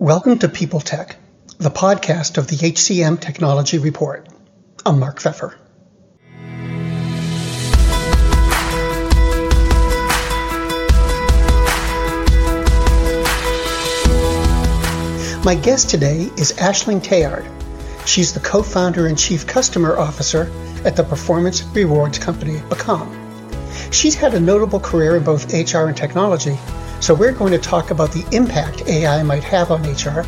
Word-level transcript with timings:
Welcome 0.00 0.38
to 0.38 0.48
People 0.48 0.78
Tech, 0.78 1.16
the 1.58 1.70
podcast 1.72 2.38
of 2.38 2.46
the 2.46 2.54
HCM 2.54 3.20
Technology 3.20 3.78
Report. 3.78 4.28
I'm 4.86 5.00
Mark 5.00 5.18
Feffer. 5.18 5.56
My 15.44 15.56
guest 15.56 15.90
today 15.90 16.30
is 16.36 16.52
Aisling 16.52 17.02
Teillard. 17.02 17.44
She's 18.06 18.32
the 18.32 18.38
co-founder 18.38 19.08
and 19.08 19.18
chief 19.18 19.48
customer 19.48 19.98
officer 19.98 20.48
at 20.84 20.94
the 20.94 21.02
performance 21.02 21.64
rewards 21.64 22.20
company 22.20 22.58
beqom. 22.70 23.92
She's 23.92 24.14
had 24.14 24.34
a 24.34 24.40
notable 24.40 24.78
career 24.78 25.16
in 25.16 25.24
both 25.24 25.52
HR 25.52 25.88
and 25.88 25.96
technology, 25.96 26.56
so 27.00 27.14
we're 27.14 27.32
going 27.32 27.52
to 27.52 27.58
talk 27.58 27.90
about 27.90 28.12
the 28.12 28.26
impact 28.36 28.86
AI 28.88 29.22
might 29.22 29.44
have 29.44 29.70
on 29.70 29.82
HR, 29.82 30.26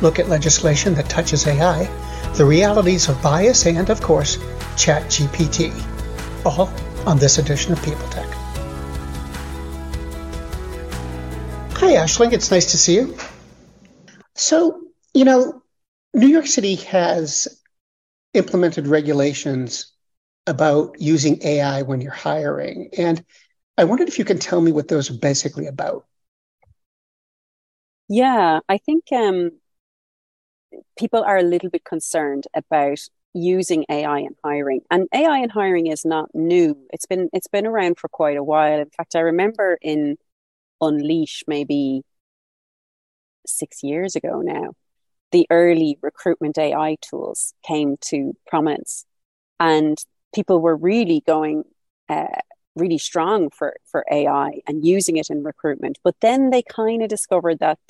look 0.00 0.18
at 0.18 0.28
legislation 0.28 0.94
that 0.94 1.08
touches 1.08 1.46
AI, 1.46 1.84
the 2.34 2.44
realities 2.44 3.08
of 3.08 3.20
bias, 3.22 3.66
and, 3.66 3.90
of 3.90 4.00
course, 4.00 4.36
ChatGPT. 4.76 5.72
All 6.46 6.72
on 7.06 7.18
this 7.18 7.38
edition 7.38 7.72
of 7.72 7.82
People 7.82 8.08
Tech. 8.08 8.28
Hi, 11.76 11.94
Aisling. 11.94 12.32
It's 12.32 12.50
nice 12.50 12.70
to 12.70 12.78
see 12.78 12.94
you. 12.94 13.16
So, 14.34 14.80
you 15.14 15.24
know, 15.24 15.62
New 16.14 16.28
York 16.28 16.46
City 16.46 16.76
has 16.76 17.48
implemented 18.34 18.86
regulations 18.86 19.92
about 20.46 21.00
using 21.00 21.42
AI 21.42 21.82
when 21.82 22.00
you're 22.00 22.12
hiring. 22.12 22.90
And 22.96 23.24
I 23.76 23.84
wondered 23.84 24.08
if 24.08 24.18
you 24.18 24.24
can 24.24 24.38
tell 24.38 24.60
me 24.60 24.72
what 24.72 24.88
those 24.88 25.10
are 25.10 25.18
basically 25.18 25.66
about. 25.66 26.06
Yeah, 28.12 28.60
I 28.68 28.76
think 28.76 29.04
um, 29.12 29.52
people 30.98 31.22
are 31.22 31.38
a 31.38 31.42
little 31.42 31.70
bit 31.70 31.84
concerned 31.84 32.44
about 32.54 32.98
using 33.34 33.84
AI 33.90 34.18
in 34.18 34.34
hiring. 34.44 34.80
And 34.90 35.08
AI 35.14 35.38
in 35.38 35.50
hiring 35.50 35.86
is 35.86 36.04
not 36.04 36.28
new. 36.34 36.76
It's 36.92 37.06
been 37.06 37.28
it's 37.32 37.48
been 37.48 37.66
around 37.66 37.98
for 37.98 38.08
quite 38.08 38.36
a 38.36 38.44
while. 38.44 38.80
In 38.80 38.90
fact, 38.90 39.16
I 39.16 39.20
remember 39.20 39.78
in 39.80 40.16
Unleash 40.80 41.44
maybe 41.46 42.02
six 43.46 43.82
years 43.82 44.16
ago 44.16 44.40
now, 44.40 44.72
the 45.32 45.46
early 45.50 45.98
recruitment 46.02 46.58
AI 46.58 46.96
tools 47.02 47.54
came 47.66 47.96
to 48.02 48.34
prominence, 48.46 49.06
and 49.60 49.98
people 50.34 50.60
were 50.60 50.76
really 50.76 51.22
going 51.26 51.64
uh, 52.08 52.26
really 52.76 52.98
strong 52.98 53.50
for 53.50 53.76
for 53.86 54.04
AI 54.12 54.60
and 54.68 54.84
using 54.86 55.16
it 55.18 55.30
in 55.30 55.44
recruitment. 55.44 55.98
But 56.04 56.16
then 56.20 56.50
they 56.50 56.62
kind 56.62 57.02
of 57.02 57.08
discovered 57.08 57.60
that 57.60 57.80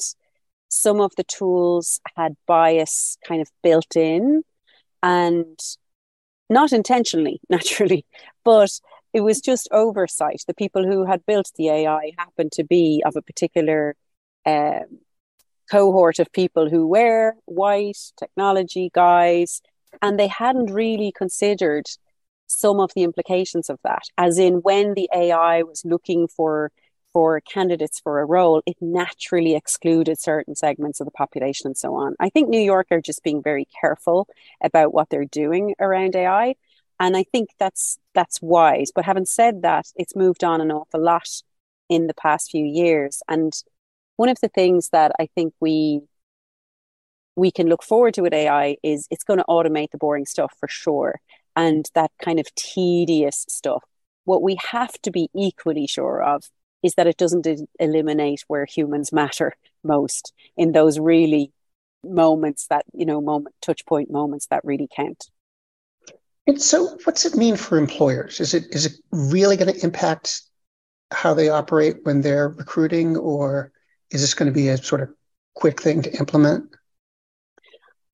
some 0.72 1.02
of 1.02 1.12
the 1.18 1.24
tools 1.24 2.00
had 2.16 2.34
bias 2.46 3.18
kind 3.28 3.42
of 3.42 3.48
built 3.62 3.94
in, 3.94 4.42
and 5.02 5.60
not 6.48 6.72
intentionally, 6.72 7.40
naturally, 7.50 8.06
but 8.42 8.70
it 9.12 9.20
was 9.20 9.42
just 9.42 9.68
oversight. 9.70 10.42
The 10.46 10.54
people 10.54 10.84
who 10.86 11.04
had 11.04 11.26
built 11.26 11.50
the 11.56 11.68
AI 11.68 12.12
happened 12.16 12.52
to 12.52 12.64
be 12.64 13.02
of 13.04 13.16
a 13.16 13.22
particular 13.22 13.96
um, 14.46 15.00
cohort 15.70 16.18
of 16.18 16.32
people 16.32 16.70
who 16.70 16.86
were 16.86 17.34
white 17.44 17.98
technology 18.18 18.90
guys, 18.94 19.60
and 20.00 20.18
they 20.18 20.28
hadn't 20.28 20.72
really 20.72 21.12
considered 21.12 21.84
some 22.46 22.80
of 22.80 22.92
the 22.94 23.02
implications 23.02 23.68
of 23.68 23.78
that. 23.84 24.04
As 24.16 24.38
in, 24.38 24.54
when 24.62 24.94
the 24.94 25.10
AI 25.14 25.64
was 25.64 25.84
looking 25.84 26.28
for 26.28 26.72
for 27.12 27.40
candidates 27.40 28.00
for 28.00 28.20
a 28.20 28.24
role, 28.24 28.62
it 28.66 28.76
naturally 28.80 29.54
excluded 29.54 30.20
certain 30.20 30.54
segments 30.54 31.00
of 31.00 31.06
the 31.06 31.10
population 31.12 31.68
and 31.68 31.76
so 31.76 31.94
on. 31.94 32.14
I 32.20 32.28
think 32.28 32.48
New 32.48 32.60
York 32.60 32.88
are 32.90 33.00
just 33.00 33.22
being 33.22 33.42
very 33.42 33.66
careful 33.80 34.28
about 34.62 34.94
what 34.94 35.10
they're 35.10 35.24
doing 35.24 35.74
around 35.80 36.16
AI. 36.16 36.54
And 37.00 37.16
I 37.16 37.24
think 37.24 37.50
that's 37.58 37.98
that's 38.14 38.40
wise. 38.40 38.92
But 38.94 39.04
having 39.04 39.26
said 39.26 39.62
that, 39.62 39.86
it's 39.96 40.16
moved 40.16 40.44
on 40.44 40.60
an 40.60 40.70
awful 40.70 41.02
lot 41.02 41.28
in 41.88 42.06
the 42.06 42.14
past 42.14 42.50
few 42.50 42.64
years. 42.64 43.22
And 43.28 43.52
one 44.16 44.28
of 44.28 44.38
the 44.40 44.48
things 44.48 44.90
that 44.90 45.12
I 45.18 45.28
think 45.34 45.54
we 45.60 46.02
we 47.34 47.50
can 47.50 47.66
look 47.66 47.82
forward 47.82 48.14
to 48.14 48.22
with 48.22 48.34
AI 48.34 48.76
is 48.82 49.08
it's 49.10 49.24
going 49.24 49.38
to 49.38 49.44
automate 49.48 49.90
the 49.90 49.98
boring 49.98 50.26
stuff 50.26 50.52
for 50.58 50.68
sure, 50.68 51.20
and 51.56 51.86
that 51.94 52.10
kind 52.22 52.38
of 52.38 52.54
tedious 52.54 53.46
stuff. 53.48 53.82
What 54.24 54.42
we 54.42 54.56
have 54.70 54.92
to 55.02 55.10
be 55.10 55.28
equally 55.34 55.86
sure 55.86 56.22
of 56.22 56.44
is 56.82 56.94
that 56.94 57.06
it 57.06 57.16
doesn't 57.16 57.46
eliminate 57.78 58.44
where 58.48 58.64
humans 58.64 59.12
matter 59.12 59.54
most 59.84 60.32
in 60.56 60.72
those 60.72 60.98
really 60.98 61.52
moments 62.04 62.66
that 62.68 62.84
you 62.92 63.06
know 63.06 63.20
moment 63.20 63.54
touch 63.62 63.84
point 63.86 64.10
moments 64.10 64.46
that 64.46 64.64
really 64.64 64.88
count. 64.94 65.30
And 66.46 66.60
so, 66.60 66.98
what's 67.04 67.24
it 67.24 67.36
mean 67.36 67.56
for 67.56 67.78
employers? 67.78 68.40
Is 68.40 68.54
it 68.54 68.66
is 68.74 68.86
it 68.86 68.92
really 69.12 69.56
going 69.56 69.72
to 69.72 69.84
impact 69.84 70.42
how 71.12 71.34
they 71.34 71.48
operate 71.48 71.98
when 72.04 72.20
they're 72.20 72.48
recruiting, 72.48 73.16
or 73.16 73.70
is 74.10 74.20
this 74.20 74.34
going 74.34 74.50
to 74.50 74.54
be 74.54 74.68
a 74.68 74.76
sort 74.76 75.02
of 75.02 75.10
quick 75.54 75.80
thing 75.80 76.02
to 76.02 76.18
implement? 76.18 76.74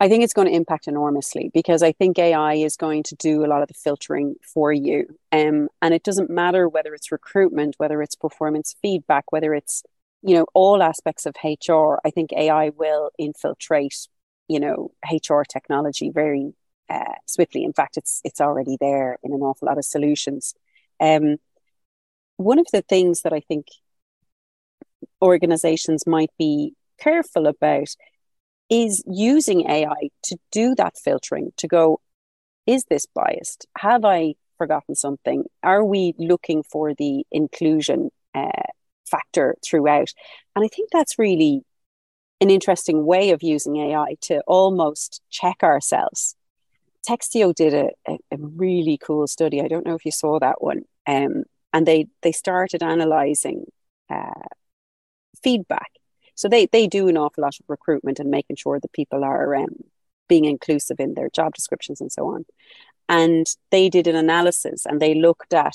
I 0.00 0.08
think 0.08 0.22
it's 0.22 0.32
going 0.32 0.46
to 0.46 0.54
impact 0.54 0.86
enormously 0.86 1.50
because 1.52 1.82
I 1.82 1.90
think 1.92 2.18
AI 2.18 2.54
is 2.54 2.76
going 2.76 3.02
to 3.04 3.16
do 3.16 3.44
a 3.44 3.48
lot 3.48 3.62
of 3.62 3.68
the 3.68 3.74
filtering 3.74 4.36
for 4.42 4.72
you. 4.72 5.18
Um, 5.32 5.68
and 5.82 5.92
it 5.92 6.04
doesn't 6.04 6.30
matter 6.30 6.68
whether 6.68 6.94
it's 6.94 7.10
recruitment, 7.10 7.74
whether 7.78 8.00
it's 8.00 8.14
performance 8.14 8.76
feedback, 8.80 9.32
whether 9.32 9.54
it's, 9.54 9.82
you 10.22 10.36
know, 10.36 10.46
all 10.54 10.82
aspects 10.82 11.26
of 11.26 11.34
HR. 11.42 11.98
I 12.04 12.10
think 12.10 12.32
AI 12.32 12.68
will 12.70 13.10
infiltrate, 13.18 14.06
you 14.46 14.60
know, 14.60 14.92
HR 15.10 15.42
technology 15.42 16.10
very 16.10 16.52
uh, 16.88 17.14
swiftly. 17.26 17.64
In 17.64 17.72
fact, 17.72 17.96
it's 17.96 18.20
it's 18.24 18.40
already 18.40 18.76
there 18.80 19.18
in 19.24 19.32
an 19.32 19.40
awful 19.40 19.66
lot 19.66 19.78
of 19.78 19.84
solutions. 19.84 20.54
Um, 21.00 21.38
one 22.36 22.60
of 22.60 22.66
the 22.72 22.82
things 22.82 23.22
that 23.22 23.32
I 23.32 23.40
think 23.40 23.66
organizations 25.20 26.06
might 26.06 26.30
be 26.38 26.74
careful 26.98 27.46
about 27.48 27.88
is 28.70 29.02
using 29.06 29.68
AI 29.68 30.10
to 30.24 30.36
do 30.50 30.74
that 30.74 30.96
filtering 30.96 31.52
to 31.56 31.68
go, 31.68 32.00
is 32.66 32.84
this 32.84 33.06
biased? 33.06 33.66
Have 33.78 34.04
I 34.04 34.34
forgotten 34.58 34.94
something? 34.94 35.44
Are 35.62 35.84
we 35.84 36.14
looking 36.18 36.62
for 36.62 36.94
the 36.94 37.24
inclusion 37.32 38.10
uh, 38.34 38.50
factor 39.10 39.56
throughout? 39.64 40.12
And 40.54 40.64
I 40.64 40.68
think 40.68 40.90
that's 40.92 41.18
really 41.18 41.62
an 42.40 42.50
interesting 42.50 43.04
way 43.06 43.30
of 43.30 43.42
using 43.42 43.76
AI 43.76 44.16
to 44.22 44.40
almost 44.46 45.22
check 45.30 45.62
ourselves. 45.62 46.36
Textio 47.08 47.54
did 47.54 47.74
a, 47.74 47.90
a, 48.06 48.18
a 48.32 48.36
really 48.38 48.98
cool 48.98 49.26
study. 49.26 49.62
I 49.62 49.68
don't 49.68 49.86
know 49.86 49.94
if 49.94 50.04
you 50.04 50.12
saw 50.12 50.38
that 50.38 50.62
one. 50.62 50.82
Um, 51.06 51.44
and 51.72 51.86
they, 51.86 52.06
they 52.22 52.32
started 52.32 52.82
analyzing 52.82 53.64
uh, 54.10 54.46
feedback. 55.42 55.90
So 56.38 56.48
they, 56.48 56.66
they 56.66 56.86
do 56.86 57.08
an 57.08 57.16
awful 57.16 57.42
lot 57.42 57.58
of 57.58 57.64
recruitment 57.66 58.20
and 58.20 58.30
making 58.30 58.54
sure 58.54 58.78
that 58.78 58.92
people 58.92 59.24
are 59.24 59.56
um, 59.56 59.74
being 60.28 60.44
inclusive 60.44 61.00
in 61.00 61.14
their 61.14 61.28
job 61.30 61.52
descriptions 61.52 62.00
and 62.00 62.12
so 62.12 62.28
on. 62.28 62.44
And 63.08 63.44
they 63.72 63.88
did 63.88 64.06
an 64.06 64.14
analysis 64.14 64.86
and 64.86 65.00
they 65.00 65.14
looked 65.14 65.52
at 65.52 65.74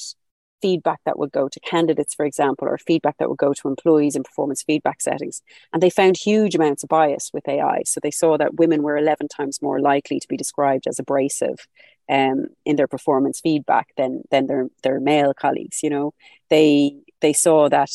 feedback 0.62 1.02
that 1.06 1.19
would 1.19 1.34
go 1.34 1.50
to 1.50 1.59
candidates, 1.59 2.13
for 2.13 2.25
example, 2.25 2.66
or 2.66 2.78
feedback 2.78 3.18
that 3.18 3.28
would 3.28 3.38
go 3.38 3.52
to 3.52 3.68
employees 3.68 4.16
in 4.16 4.23
performance 4.23 4.63
feedback 4.63 5.02
settings. 5.02 5.41
And 5.73 5.84
they 5.84 5.90
found 5.90 6.16
huge 6.16 6.56
amounts 6.56 6.84
of 6.84 6.88
bias 6.88 7.31
with 7.34 7.46
AI. 7.46 7.81
So 7.85 8.00
they 8.02 8.12
saw 8.12 8.38
that 8.38 8.56
women 8.56 8.84
were 8.84 8.96
11 8.96 9.28
times 9.28 9.62
more 9.62 9.81
likely 9.81 10.22
to 10.22 10.28
be 10.29 10.38
described 10.38 10.88
as 10.88 10.97
abrasive 10.97 11.68
um, 12.07 12.46
in 12.63 12.78
their 12.78 12.88
performance 12.88 13.41
feedback 13.41 13.90
than, 13.97 14.22
than 14.31 14.47
their, 14.47 14.69
their 14.81 15.02
male 15.02 15.34
colleagues. 15.34 15.84
You 15.84 15.90
know, 15.90 16.13
they, 16.50 16.96
they 17.19 17.34
saw 17.34 17.68
that 17.68 17.91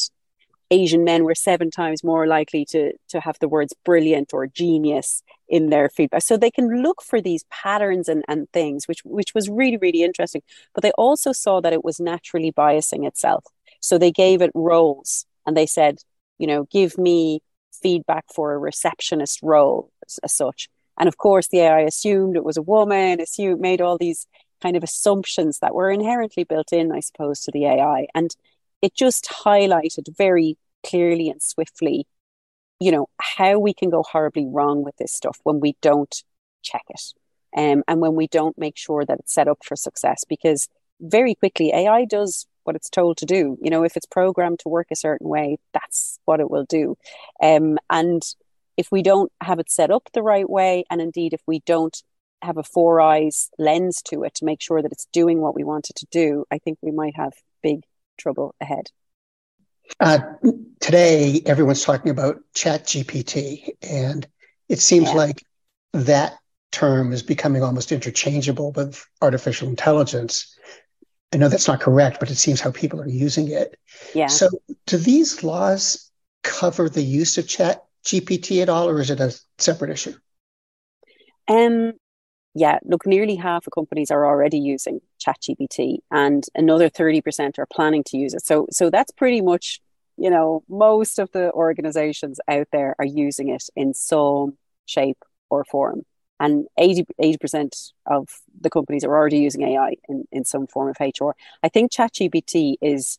Asian 0.71 1.03
men 1.03 1.25
were 1.25 1.35
seven 1.35 1.71
times 1.71 2.05
more 2.05 2.27
likely 2.27 2.65
to, 2.67 2.93
to 3.09 3.21
have 3.21 3.39
the 3.41 3.49
words 3.49 3.73
brilliant 3.85 4.35
or 4.35 4.47
genius 4.47 5.23
in 5.49 5.71
their 5.71 5.89
feedback. 5.89 6.23
So 6.23 6.37
they 6.37 6.51
can 6.51 6.83
look 6.83 7.03
for 7.03 7.21
these 7.21 7.45
patterns 7.51 8.09
and, 8.09 8.23
and 8.29 8.51
things, 8.53 8.87
which, 8.87 9.01
which 9.05 9.35
was 9.35 9.49
really, 9.49 9.79
really 9.79 10.03
interesting. 10.03 10.43
But 10.75 10.83
they 10.83 10.93
also 10.93 11.33
saw 11.33 11.61
that 11.63 11.73
it 11.73 11.85
was 11.85 12.01
naturally 12.01 12.53
biasing 12.53 13.07
itself. 13.07 13.45
So 13.81 13.97
they 13.97 14.13
gave 14.13 14.43
it 14.43 14.51
roles 14.55 15.25
and 15.47 15.57
they 15.57 15.67
said, 15.67 16.01
you 16.39 16.47
know, 16.47 16.65
give 16.71 16.99
me 16.99 17.41
feedback 17.73 18.25
for 18.35 18.53
a 18.53 18.59
receptionist 18.59 19.41
role 19.43 19.91
as, 20.07 20.19
as 20.23 20.35
such. 20.35 20.69
And 20.99 21.09
of 21.09 21.17
course, 21.17 21.49
the 21.49 21.61
AI 21.61 21.81
assumed 21.81 22.37
it 22.37 22.45
was 22.45 22.57
a 22.57 22.63
woman, 22.63 23.21
assumed, 23.21 23.61
made 23.61 23.81
all 23.81 23.97
these 23.97 24.27
kind 24.61 24.77
of 24.77 24.83
assumptions 24.83 25.61
that 25.61 25.75
were 25.75 25.91
inherently 25.91 26.45
built 26.45 26.73
in, 26.73 26.93
I 26.93 27.01
suppose, 27.01 27.41
to 27.41 27.53
the 27.53 27.67
AI. 27.67 28.07
And 28.15 28.35
it 28.83 28.95
just 28.95 29.27
highlighted 29.27 30.17
very 30.17 30.57
clearly 30.89 31.29
and 31.29 31.43
swiftly, 31.43 32.07
you 32.81 32.93
know, 32.93 33.09
how 33.21 33.59
we 33.59 33.75
can 33.75 33.91
go 33.91 34.03
horribly 34.03 34.47
wrong 34.47 34.85
with 34.85 34.97
this 34.97 35.13
stuff 35.13 35.39
when 35.43 35.61
we 35.61 35.77
don't 35.83 36.23
check 36.63 36.85
it. 36.89 37.03
Um, 37.57 37.83
and 37.89 38.01
when 38.01 38.15
we 38.15 38.27
don't 38.27 38.59
make 38.59 38.77
sure 38.77 39.05
that 39.05 39.19
it's 39.19 39.35
set 39.35 39.49
up 39.49 39.59
for 39.65 39.77
success, 39.77 40.25
because 40.29 40.69
very 41.01 41.35
quickly 41.35 41.73
AI 41.73 42.05
does 42.05 42.47
what 42.65 42.77
it's 42.77 42.91
told 42.91 43.17
to 43.17 43.27
do. 43.27 43.57
You 43.63 43.71
know, 43.71 43.83
if 43.83 43.97
it's 43.97 44.07
programmed 44.07 44.59
to 44.61 44.69
work 44.69 44.89
a 44.91 44.97
certain 44.97 45.29
way, 45.29 45.59
that's 45.73 46.19
what 46.27 46.41
it 46.41 46.51
will 46.51 46.67
do. 46.69 46.97
Um, 47.43 47.79
and 47.89 48.23
if 48.77 48.93
we 48.93 49.03
don't 49.03 49.33
have 49.41 49.59
it 49.59 49.71
set 49.71 49.91
up 49.91 50.09
the 50.13 50.23
right 50.23 50.49
way, 50.49 50.85
and 50.91 51.01
indeed 51.01 51.33
if 51.33 51.41
we 51.47 51.61
don't 51.61 52.03
have 52.43 52.59
a 52.59 52.63
four 52.63 53.01
eyes 53.01 53.51
lens 53.59 54.03
to 54.03 54.23
it 54.23 54.35
to 54.37 54.45
make 54.45 54.61
sure 54.61 54.83
that 54.83 54.93
it's 54.93 55.09
doing 55.13 55.41
what 55.41 55.55
we 55.55 55.65
want 55.65 55.91
it 55.91 55.97
to 55.97 56.07
do, 56.11 56.45
I 56.51 56.59
think 56.59 56.79
we 56.83 56.93
might 56.93 57.17
have 57.17 57.33
big 57.63 57.85
trouble 58.19 58.55
ahead. 58.61 58.91
Uh, 60.01 60.19
today, 60.81 61.43
everyone's 61.47 61.85
talking 61.85 62.11
about 62.11 62.41
ChatGPT, 62.55 63.71
and 63.83 64.27
it 64.69 64.79
seems 64.79 65.09
yeah. 65.09 65.15
like 65.15 65.43
that 65.93 66.39
term 66.71 67.13
is 67.13 67.23
becoming 67.23 67.63
almost 67.63 67.93
interchangeable 67.93 68.73
with 68.73 69.05
artificial 69.23 69.69
intelligence. 69.69 70.57
I 71.33 71.37
know 71.37 71.49
that's 71.49 71.69
not 71.69 71.81
correct, 71.81 72.21
but 72.21 72.31
it 72.31 72.37
seems 72.37 72.61
how 72.61 72.71
people 72.71 73.01
are 73.01 73.09
using 73.09 73.51
it. 73.51 73.79
Yeah. 74.15 74.29
So, 74.29 74.49
do 74.87 74.97
these 74.97 75.43
laws 75.43 76.11
cover 76.43 76.89
the 76.89 77.03
use 77.03 77.39
of 77.39 77.49
Chat 77.49 77.85
GPT 78.05 78.63
at 78.63 78.69
all, 78.69 78.89
or 78.89 79.01
is 79.01 79.11
it 79.11 79.21
a 79.21 79.39
separate 79.59 79.91
issue? 79.91 80.15
Um, 81.49 81.95
yeah, 82.59 82.79
look, 82.85 83.07
nearly 83.07 83.37
half 83.37 83.67
of 83.67 83.73
companies 83.73 84.11
are 84.11 84.27
already 84.27 84.59
using 84.59 85.01
ChatGPT, 85.25 85.99
and 86.11 86.45
another 86.55 86.89
thirty 86.89 87.21
percent 87.21 87.59
are 87.59 87.67
planning 87.67 88.03
to 88.05 88.19
use 88.19 88.35
it. 88.35 88.45
So, 88.45 88.67
so 88.71 88.91
that's 88.91 89.13
pretty 89.13 89.41
much, 89.41 89.81
you 90.17 90.31
know, 90.31 90.65
most 90.69 91.19
of 91.19 91.31
the 91.33 91.53
organizations 91.53 92.41
out 92.49 92.69
there 92.73 92.97
are 92.99 93.05
using 93.05 93.49
it 93.51 93.65
in 93.77 93.95
some 93.95 94.59
shape 94.87 95.19
or 95.51 95.65
form, 95.65 96.03
and 96.41 96.67
80 96.79 97.05
percent 97.39 97.77
of 98.07 98.29
the 98.61 98.71
companies 98.71 99.05
are 99.05 99.17
already 99.17 99.39
using 99.39 99.63
AI 99.63 99.95
in 100.09 100.25
in 100.33 100.45
some 100.45 100.67
form 100.67 100.89
of 100.89 100.97
HR. 101.01 101.37
I 101.63 101.69
think 101.69 101.93
ChatGPT 101.93 102.75
is 102.83 103.19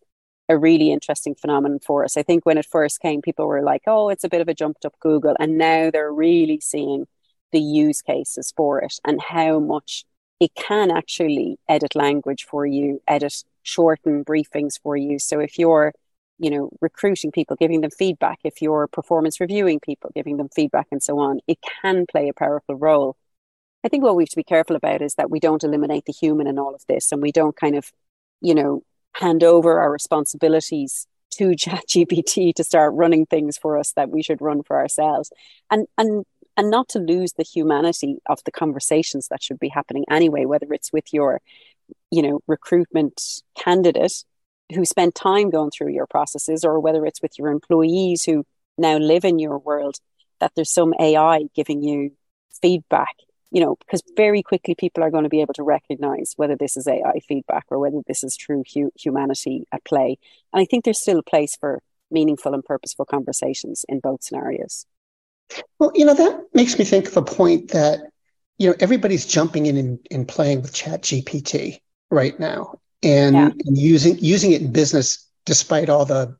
a 0.50 0.58
really 0.58 0.92
interesting 0.92 1.36
phenomenon 1.36 1.80
for 1.80 2.04
us. 2.04 2.18
I 2.18 2.24
think 2.24 2.46
when 2.46 2.58
it 2.58 2.66
first 2.66 3.00
came, 3.02 3.22
people 3.22 3.48
were 3.48 3.62
like, 3.62 3.84
"Oh, 3.88 4.10
it's 4.10 4.24
a 4.26 4.30
bit 4.30 4.42
of 4.42 4.50
a 4.50 4.54
jumped 4.54 4.86
up 4.86 5.00
Google," 5.00 5.36
and 5.40 5.58
now 5.58 5.92
they're 5.92 6.12
really 6.12 6.60
seeing 6.60 7.08
the 7.52 7.60
use 7.60 8.02
cases 8.02 8.54
for 8.56 8.80
it 8.80 8.96
and 9.06 9.22
how 9.22 9.60
much 9.60 10.06
it 10.40 10.56
can 10.56 10.90
actually 10.90 11.58
edit 11.68 11.96
language 11.96 12.46
for 12.46 12.66
you, 12.66 13.02
edit 13.08 13.44
shorten 13.64 14.24
briefings 14.24 14.80
for 14.82 14.96
you. 14.96 15.20
So 15.20 15.40
if 15.40 15.60
you're, 15.60 15.94
you 16.38 16.50
know, 16.50 16.70
recruiting 16.80 17.32
people, 17.32 17.58
giving 17.58 17.82
them 17.82 17.92
feedback, 17.92 18.40
if 18.44 18.62
you're 18.62 18.88
performance 18.88 19.40
reviewing 19.40 19.80
people, 19.80 20.12
giving 20.16 20.38
them 20.38 20.50
feedback 20.56 20.88
and 20.92 21.04
so 21.04 21.20
on, 21.20 21.40
it 21.48 21.60
can 21.82 22.06
play 22.10 22.30
a 22.30 22.34
powerful 22.34 22.76
role. 22.76 23.18
I 23.84 23.90
think 23.90 24.04
what 24.04 24.16
we 24.16 24.24
have 24.24 24.30
to 24.30 24.36
be 24.38 24.44
careful 24.44 24.76
about 24.76 25.02
is 25.02 25.16
that 25.16 25.30
we 25.30 25.40
don't 25.40 25.64
eliminate 25.64 26.06
the 26.06 26.14
human 26.14 26.48
in 26.48 26.58
all 26.58 26.74
of 26.74 26.86
this 26.88 27.12
and 27.12 27.22
we 27.22 27.32
don't 27.32 27.56
kind 27.56 27.76
of, 27.76 27.92
you 28.42 28.56
know, 28.56 28.84
hand 29.14 29.44
over 29.44 29.80
our 29.80 29.92
responsibilities 29.92 31.08
to 31.32 31.50
ChatGPT 31.50 32.54
to 32.56 32.64
start 32.64 32.94
running 32.94 33.26
things 33.26 33.58
for 33.58 33.78
us 33.78 33.92
that 33.94 34.10
we 34.10 34.24
should 34.24 34.42
run 34.42 34.64
for 34.64 34.78
ourselves. 34.78 35.32
And 35.70 35.88
and 35.98 36.26
and 36.60 36.70
not 36.70 36.90
to 36.90 37.00
lose 37.00 37.32
the 37.32 37.44
humanity 37.44 38.18
of 38.28 38.40
the 38.44 38.52
conversations 38.52 39.30
that 39.30 39.42
should 39.42 39.60
be 39.60 39.70
happening 39.70 40.04
anyway, 40.12 40.44
whether 40.44 40.68
it's 40.74 40.92
with 40.92 41.14
your, 41.14 41.40
you 42.12 42.22
know, 42.22 42.42
recruitment 42.48 43.42
candidate 43.58 44.26
who 44.76 44.84
spent 44.84 45.16
time 45.16 45.50
going 45.52 45.72
through 45.72 45.94
your 45.94 46.06
processes 46.06 46.66
or 46.66 46.82
whether 46.82 47.06
it's 47.06 47.22
with 47.22 47.40
your 47.40 47.50
employees 47.50 48.26
who 48.26 48.46
now 48.78 48.98
live 48.98 49.24
in 49.24 49.40
your 49.40 49.58
world, 49.58 49.96
that 50.42 50.52
there's 50.54 50.70
some 50.70 50.94
AI 51.00 51.44
giving 51.56 51.82
you 51.82 52.12
feedback, 52.62 53.16
you 53.52 53.62
know, 53.62 53.78
because 53.80 54.04
very 54.18 54.44
quickly 54.44 54.76
people 54.76 55.02
are 55.02 55.12
going 55.12 55.24
to 55.24 55.30
be 55.30 55.40
able 55.40 55.54
to 55.54 55.64
recognize 55.64 56.34
whether 56.36 56.58
this 56.58 56.76
is 56.76 56.90
AI 56.90 57.22
feedback 57.26 57.68
or 57.70 57.80
whether 57.80 58.02
this 58.06 58.22
is 58.22 58.36
true 58.36 58.66
hu- 58.74 58.92
humanity 59.00 59.66
at 59.72 59.86
play. 59.86 60.18
And 60.52 60.62
I 60.62 60.66
think 60.66 60.84
there's 60.84 61.00
still 61.00 61.20
a 61.20 61.24
place 61.24 61.56
for 61.56 61.82
meaningful 62.12 62.54
and 62.54 62.66
purposeful 62.66 63.06
conversations 63.06 63.86
in 63.88 64.02
both 64.02 64.24
scenarios. 64.24 64.86
Well, 65.80 65.92
you 65.96 66.06
know, 66.06 66.14
that 66.14 66.42
makes 66.54 66.78
me 66.78 66.86
think 66.86 67.08
of 67.08 67.18
a 67.18 67.22
point 67.22 67.72
that, 67.72 68.00
you 68.58 68.70
know, 68.70 68.76
everybody's 68.80 69.26
jumping 69.26 69.66
in 69.66 69.78
and, 69.78 70.00
and 70.12 70.28
playing 70.28 70.62
with 70.62 70.74
ChatGPT 70.74 71.80
right 72.12 72.40
now 72.40 72.80
and, 73.04 73.36
yeah. 73.36 73.50
and 73.66 73.78
using 73.78 74.18
using 74.20 74.52
it 74.52 74.62
in 74.62 74.72
business 74.72 75.28
despite 75.46 75.90
all 75.90 76.06
the 76.06 76.36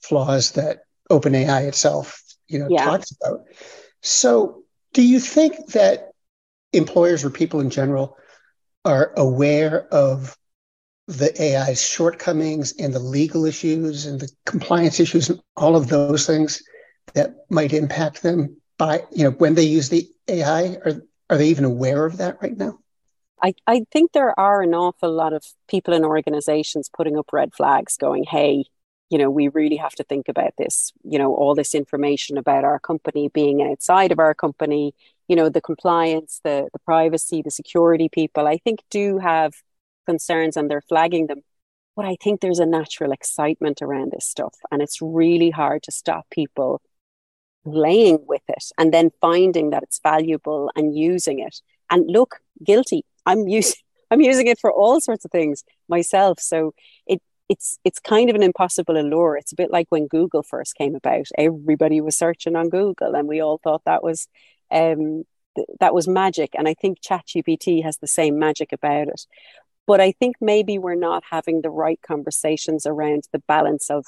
flaws 0.00 0.52
that 0.52 0.84
OpenAI 1.10 1.68
itself, 1.68 2.22
you 2.48 2.58
know, 2.58 2.68
yeah. 2.70 2.84
talks 2.84 3.12
about. 3.20 3.44
So 4.02 4.62
do 4.92 5.02
you 5.02 5.20
think 5.20 5.66
that 5.68 6.12
employers 6.72 7.24
or 7.24 7.30
people 7.30 7.60
in 7.60 7.70
general 7.70 8.16
are 8.84 9.12
aware 9.16 9.86
of 9.92 10.36
the 11.06 11.32
AI's 11.42 11.82
shortcomings 11.82 12.72
and 12.78 12.94
the 12.94 13.00
legal 13.00 13.44
issues 13.44 14.06
and 14.06 14.20
the 14.20 14.30
compliance 14.46 15.00
issues 15.00 15.28
and 15.28 15.40
all 15.56 15.76
of 15.76 15.88
those 15.88 16.26
things 16.26 16.62
that 17.14 17.46
might 17.50 17.72
impact 17.72 18.22
them 18.22 18.56
by 18.78 19.04
you 19.12 19.24
know 19.24 19.30
when 19.30 19.54
they 19.54 19.64
use 19.64 19.88
the 19.88 20.08
AI? 20.28 20.76
Are 20.84 21.02
are 21.28 21.36
they 21.36 21.48
even 21.48 21.64
aware 21.64 22.04
of 22.04 22.18
that 22.18 22.38
right 22.42 22.56
now? 22.56 22.78
I, 23.42 23.54
I 23.66 23.84
think 23.90 24.12
there 24.12 24.38
are 24.38 24.62
an 24.62 24.74
awful 24.74 25.12
lot 25.12 25.32
of 25.32 25.44
people 25.68 25.94
in 25.94 26.04
organizations 26.04 26.90
putting 26.94 27.16
up 27.16 27.32
red 27.32 27.54
flags 27.54 27.96
going, 27.96 28.24
hey, 28.24 28.64
you 29.10 29.18
know, 29.18 29.30
we 29.30 29.48
really 29.48 29.76
have 29.76 29.94
to 29.94 30.04
think 30.04 30.28
about 30.28 30.52
this, 30.58 30.92
you 31.02 31.18
know, 31.18 31.34
all 31.34 31.54
this 31.54 31.74
information 31.74 32.38
about 32.38 32.64
our 32.64 32.78
company 32.78 33.28
being 33.32 33.62
outside 33.62 34.12
of 34.12 34.18
our 34.18 34.34
company, 34.34 34.94
you 35.26 35.34
know, 35.34 35.48
the 35.48 35.60
compliance, 35.60 36.40
the, 36.44 36.68
the 36.72 36.78
privacy, 36.80 37.42
the 37.42 37.50
security 37.50 38.08
people, 38.08 38.46
I 38.46 38.58
think 38.58 38.80
do 38.90 39.18
have 39.18 39.52
concerns 40.06 40.56
and 40.56 40.70
they're 40.70 40.82
flagging 40.82 41.26
them. 41.26 41.40
But 41.96 42.04
I 42.04 42.16
think 42.22 42.40
there's 42.40 42.60
a 42.60 42.66
natural 42.66 43.10
excitement 43.10 43.82
around 43.82 44.12
this 44.12 44.26
stuff. 44.26 44.54
And 44.70 44.80
it's 44.80 45.02
really 45.02 45.50
hard 45.50 45.82
to 45.84 45.92
stop 45.92 46.26
people 46.30 46.80
playing 47.64 48.24
with 48.26 48.42
it 48.48 48.64
and 48.78 48.92
then 48.92 49.10
finding 49.20 49.70
that 49.70 49.82
it's 49.82 50.00
valuable 50.02 50.70
and 50.76 50.96
using 50.96 51.40
it. 51.40 51.60
And 51.90 52.04
look, 52.08 52.36
guilty. 52.64 53.04
I'm 53.26 53.48
using 53.48 53.76
I'm 54.12 54.20
using 54.20 54.48
it 54.48 54.58
for 54.58 54.72
all 54.72 55.00
sorts 55.00 55.24
of 55.24 55.30
things 55.30 55.62
myself. 55.88 56.40
So 56.40 56.74
it 57.06 57.22
it's 57.48 57.78
it's 57.84 57.98
kind 58.00 58.30
of 58.30 58.36
an 58.36 58.42
impossible 58.42 58.96
allure. 58.96 59.36
It's 59.36 59.52
a 59.52 59.56
bit 59.56 59.70
like 59.70 59.86
when 59.90 60.06
Google 60.06 60.42
first 60.42 60.76
came 60.76 60.94
about. 60.94 61.26
Everybody 61.36 62.00
was 62.00 62.16
searching 62.16 62.56
on 62.56 62.70
Google, 62.70 63.14
and 63.14 63.28
we 63.28 63.40
all 63.40 63.58
thought 63.58 63.82
that 63.84 64.02
was 64.02 64.28
um, 64.70 65.24
th- 65.56 65.68
that 65.80 65.94
was 65.94 66.08
magic. 66.08 66.50
And 66.56 66.68
I 66.68 66.74
think 66.74 67.00
ChatGPT 67.00 67.82
has 67.82 67.98
the 67.98 68.06
same 68.06 68.38
magic 68.38 68.72
about 68.72 69.08
it. 69.08 69.26
But 69.86 70.00
I 70.00 70.12
think 70.12 70.36
maybe 70.40 70.78
we're 70.78 70.94
not 70.94 71.24
having 71.28 71.62
the 71.62 71.70
right 71.70 72.00
conversations 72.06 72.86
around 72.86 73.24
the 73.32 73.40
balance 73.40 73.90
of 73.90 74.06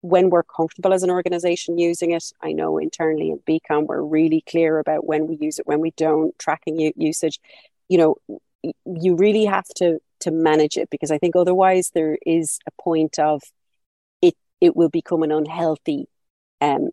when 0.00 0.30
we're 0.30 0.44
comfortable 0.44 0.92
as 0.92 1.02
an 1.02 1.10
organization 1.10 1.78
using 1.78 2.12
it. 2.12 2.24
I 2.40 2.52
know 2.52 2.78
internally 2.78 3.30
in 3.30 3.38
beqom, 3.40 3.86
we're 3.86 4.02
really 4.02 4.42
clear 4.48 4.78
about 4.78 5.06
when 5.06 5.26
we 5.26 5.36
use 5.40 5.58
it, 5.58 5.66
when 5.66 5.80
we 5.80 5.92
don't, 5.92 6.38
tracking 6.38 6.92
usage. 6.96 7.40
You 7.88 7.98
know, 7.98 8.16
you 8.62 9.16
really 9.16 9.44
have 9.44 9.68
to 9.76 10.00
to 10.20 10.30
manage 10.32 10.76
it 10.76 10.90
because 10.90 11.10
I 11.10 11.18
think 11.18 11.36
otherwise 11.36 11.90
there 11.94 12.18
is 12.26 12.58
a 12.66 12.82
point 12.82 13.18
of 13.18 13.42
it 14.20 14.34
it 14.60 14.76
will 14.76 14.88
become 14.88 15.22
an 15.22 15.32
unhealthy 15.32 16.08
um, 16.60 16.90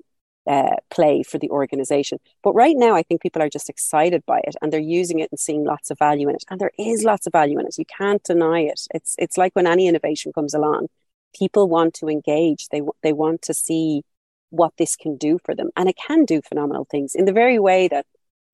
uh, 0.47 0.75
play 0.91 1.23
for 1.23 1.39
the 1.39 1.49
organization. 1.49 2.19
But 2.43 2.53
right 2.53 2.75
now, 2.77 2.95
I 2.95 3.01
think 3.01 3.21
people 3.21 3.41
are 3.41 3.49
just 3.49 3.69
excited 3.69 4.23
by 4.27 4.41
it 4.43 4.55
and 4.61 4.71
they're 4.71 4.79
using 4.79 5.19
it 5.19 5.31
and 5.31 5.39
seeing 5.39 5.63
lots 5.63 5.89
of 5.89 5.97
value 5.97 6.29
in 6.29 6.35
it. 6.35 6.43
And 6.49 6.59
there 6.59 6.71
is 6.77 7.03
lots 7.03 7.25
of 7.25 7.33
value 7.33 7.59
in 7.59 7.65
it. 7.65 7.77
You 7.79 7.85
can't 7.85 8.23
deny 8.23 8.59
it. 8.61 8.81
It's 8.93 9.15
it's 9.17 9.37
like 9.37 9.55
when 9.55 9.67
any 9.67 9.87
innovation 9.87 10.33
comes 10.33 10.53
along, 10.53 10.87
people 11.37 11.67
want 11.67 11.93
to 11.95 12.07
engage. 12.07 12.69
They 12.69 12.81
they 13.03 13.13
want 13.13 13.41
to 13.43 13.53
see 13.53 14.03
what 14.49 14.73
this 14.77 14.95
can 14.95 15.17
do 15.17 15.39
for 15.43 15.55
them, 15.55 15.69
and 15.75 15.89
it 15.89 15.97
can 15.97 16.25
do 16.25 16.41
phenomenal 16.41 16.85
things 16.89 17.15
in 17.15 17.25
the 17.25 17.33
very 17.33 17.59
way 17.59 17.87
that 17.87 18.05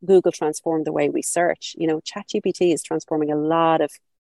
Google 0.06 0.32
transformed 0.32 0.86
the 0.86 0.92
way 0.92 1.10
we 1.10 1.22
search. 1.22 1.76
You 1.78 1.88
know, 1.88 2.02
ChatGPT 2.02 2.74
is 2.74 2.84
transforming 2.84 3.32
a 3.32 3.36
lot 3.36 3.82
of 3.82 3.92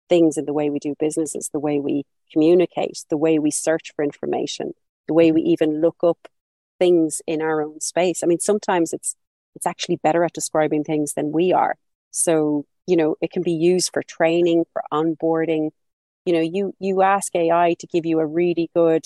things 0.10 0.38
in 0.38 0.46
the 0.46 0.54
way 0.54 0.70
we 0.70 0.80
do 0.80 0.96
businesses, 1.00 1.50
the 1.54 1.60
way 1.60 1.80
we 1.80 2.04
communicate, 2.32 3.04
the 3.10 3.18
way 3.18 3.40
we 3.40 3.52
search 3.52 3.92
for 3.96 4.04
information, 4.04 4.74
the 5.08 5.14
way 5.14 5.32
we 5.32 5.42
even 5.42 5.82
look 5.82 5.98
up 6.04 6.28
things 6.80 7.22
in 7.28 7.42
our 7.42 7.62
own 7.62 7.80
space. 7.82 8.24
I 8.24 8.28
mean, 8.28 8.40
sometimes 8.40 8.94
it's 8.94 9.16
it's 9.56 9.66
actually 9.66 9.98
better 9.98 10.24
at 10.24 10.34
describing 10.34 10.84
things 10.84 11.14
than 11.14 11.32
we 11.32 11.54
are. 11.54 11.76
So, 12.12 12.66
you 12.88 12.96
know, 12.96 13.16
it 13.22 13.32
can 13.32 13.44
be 13.44 13.52
used 13.52 13.92
for 13.94 14.04
training, 14.04 14.66
for 14.72 14.84
onboarding, 14.92 15.72
you 16.26 16.34
know 16.34 16.42
you 16.42 16.74
you 16.80 17.02
ask 17.02 17.36
ai 17.36 17.76
to 17.80 17.88
give 17.88 18.06
you 18.06 18.20
a 18.20 18.26
really 18.26 18.70
good 18.76 19.06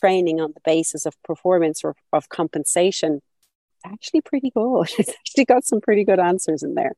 training 0.00 0.40
on 0.40 0.52
the 0.54 0.60
basis 0.64 1.06
of 1.06 1.14
performance 1.22 1.82
or 1.84 1.94
of 2.12 2.28
compensation 2.28 3.20
actually 3.84 4.20
pretty 4.20 4.50
good. 4.50 4.88
It's 4.98 5.10
actually 5.10 5.44
got 5.44 5.64
some 5.64 5.80
pretty 5.80 6.04
good 6.04 6.18
answers 6.18 6.62
in 6.62 6.74
there. 6.74 6.92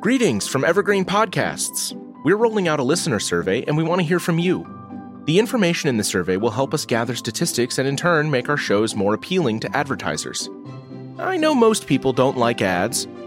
Greetings 0.00 0.46
from 0.46 0.64
evergreen 0.64 1.04
podcasts. 1.04 1.94
We're 2.24 2.36
rolling 2.36 2.68
out 2.68 2.80
a 2.80 2.82
listener 2.82 3.18
survey 3.18 3.64
and 3.64 3.76
we 3.76 3.82
want 3.82 4.00
to 4.00 4.06
hear 4.06 4.20
from 4.20 4.38
you. 4.38 4.66
The 5.24 5.38
information 5.38 5.88
in 5.88 5.96
the 5.96 6.04
survey 6.04 6.36
will 6.36 6.50
help 6.50 6.72
us 6.72 6.86
gather 6.86 7.16
statistics 7.16 7.78
and 7.78 7.88
in 7.88 7.96
turn 7.96 8.30
make 8.30 8.48
our 8.48 8.56
shows 8.56 8.94
more 8.94 9.14
appealing 9.14 9.60
to 9.60 9.76
advertisers. 9.76 10.48
I 11.18 11.36
know 11.36 11.54
most 11.54 11.86
people 11.86 12.12
don't 12.12 12.36
like 12.36 12.62
ads 12.62 13.08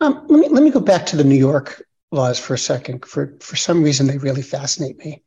Um, 0.00 0.26
let 0.28 0.40
me 0.40 0.48
let 0.48 0.62
me 0.62 0.70
go 0.70 0.80
back 0.80 1.06
to 1.06 1.16
the 1.16 1.24
New 1.24 1.36
York 1.36 1.82
laws 2.12 2.38
for 2.38 2.54
a 2.54 2.58
second. 2.58 3.04
For 3.04 3.36
for 3.40 3.56
some 3.56 3.82
reason, 3.82 4.06
they 4.06 4.18
really 4.18 4.42
fascinate 4.42 4.98
me. 4.98 5.22